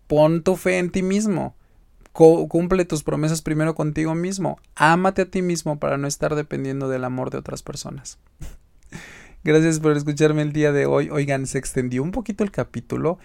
Pon 0.08 0.44
tu 0.44 0.56
fe 0.56 0.78
en 0.78 0.90
ti 0.90 1.04
mismo. 1.04 1.56
cumple 2.14 2.86
tus 2.86 3.04
promesas 3.04 3.42
primero 3.42 3.76
contigo 3.76 4.16
mismo. 4.16 4.60
Ámate 4.76 5.24
a 5.24 5.30
ti 5.30 5.42
mismo 5.42 5.80
para 5.80 5.98
no 5.98 6.08
estar 6.08 6.36
dependiendo 6.36 6.90
del 6.90 7.04
amor 7.04 7.30
de 7.30 7.38
otras 7.38 7.62
personas. 7.64 8.18
Gracias 9.44 9.80
por 9.80 9.96
escucharme 9.96 10.42
el 10.42 10.54
día 10.54 10.72
de 10.72 10.86
hoy. 10.86 11.10
Oigan, 11.10 11.46
se 11.46 11.58
extendió 11.58 12.04
un 12.04 12.12
poquito 12.12 12.44
el 12.44 12.52
capítulo. 12.52 13.20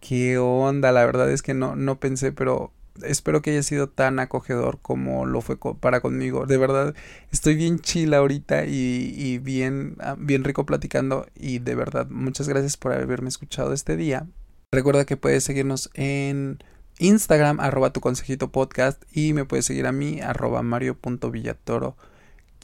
¿Qué 0.00 0.38
onda? 0.38 0.92
La 0.92 1.04
verdad 1.04 1.30
es 1.30 1.42
que 1.42 1.54
no, 1.54 1.76
no 1.76 2.00
pensé, 2.00 2.32
pero 2.32 2.72
espero 3.02 3.42
que 3.42 3.50
haya 3.50 3.62
sido 3.62 3.88
tan 3.88 4.18
acogedor 4.18 4.78
como 4.80 5.26
lo 5.26 5.40
fue 5.40 5.56
para 5.80 6.00
conmigo. 6.00 6.46
De 6.46 6.56
verdad, 6.56 6.94
estoy 7.30 7.54
bien 7.54 7.80
chila 7.80 8.18
ahorita 8.18 8.64
y, 8.66 9.38
bien, 9.38 9.96
ah, 10.00 10.16
bien 10.18 10.44
rico 10.44 10.66
platicando. 10.66 11.26
Y 11.34 11.58
de 11.58 11.74
verdad, 11.74 12.08
muchas 12.10 12.48
gracias 12.48 12.76
por 12.76 12.92
haberme 12.92 13.28
escuchado 13.28 13.72
este 13.72 13.96
día. 13.96 14.26
Recuerda 14.72 15.04
que 15.04 15.16
puedes 15.16 15.44
seguirnos 15.44 15.90
en 15.94 16.62
Instagram, 16.98 17.60
arroba 17.60 17.92
tu 17.92 18.00
consejito 18.00 18.52
podcast. 18.52 19.02
Y 19.12 19.32
me 19.32 19.44
puedes 19.44 19.66
seguir 19.66 19.86
a 19.86 19.92
mí, 19.92 20.20
arroba 20.20 20.62
mario.villatoro 20.62 21.96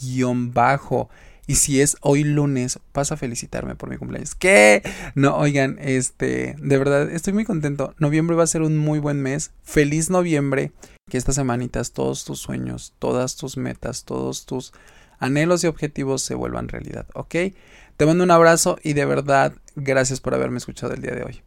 guion 0.01 0.53
bajo. 0.53 1.09
Y 1.49 1.55
si 1.55 1.81
es 1.81 1.97
hoy 2.03 2.25
lunes, 2.25 2.79
pasa 2.93 3.15
a 3.15 3.17
felicitarme 3.17 3.75
por 3.75 3.89
mi 3.89 3.97
cumpleaños. 3.97 4.35
¿Qué? 4.35 4.83
No, 5.15 5.35
oigan, 5.37 5.79
este, 5.81 6.55
de 6.59 6.79
verdad, 6.79 7.11
estoy 7.11 7.33
muy 7.33 7.47
contento. 7.47 7.95
Noviembre 7.99 8.37
va 8.37 8.45
a 8.45 8.47
ser 8.47 8.61
un 8.61 8.77
muy 8.77 8.99
buen 8.99 9.23
mes. 9.23 9.51
Feliz 9.63 10.11
noviembre. 10.11 10.73
Que 11.09 11.17
estas 11.17 11.37
semanitas 11.37 11.93
todos 11.93 12.27
tus 12.27 12.39
sueños, 12.39 12.93
todas 12.99 13.37
tus 13.37 13.57
metas, 13.57 14.05
todos 14.05 14.45
tus 14.45 14.75
anhelos 15.19 15.65
y 15.65 15.69
objetivos 15.69 16.21
se 16.21 16.35
vuelvan 16.35 16.69
realidad, 16.69 17.07
¿ok? 17.15 17.35
Te 17.97 18.07
mando 18.07 18.25
un 18.25 18.31
abrazo 18.31 18.79
y 18.83 18.93
de 18.93 19.07
verdad, 19.07 19.55
gracias 19.75 20.21
por 20.21 20.35
haberme 20.35 20.59
escuchado 20.59 20.93
el 20.93 21.01
día 21.01 21.15
de 21.15 21.25
hoy. 21.25 21.43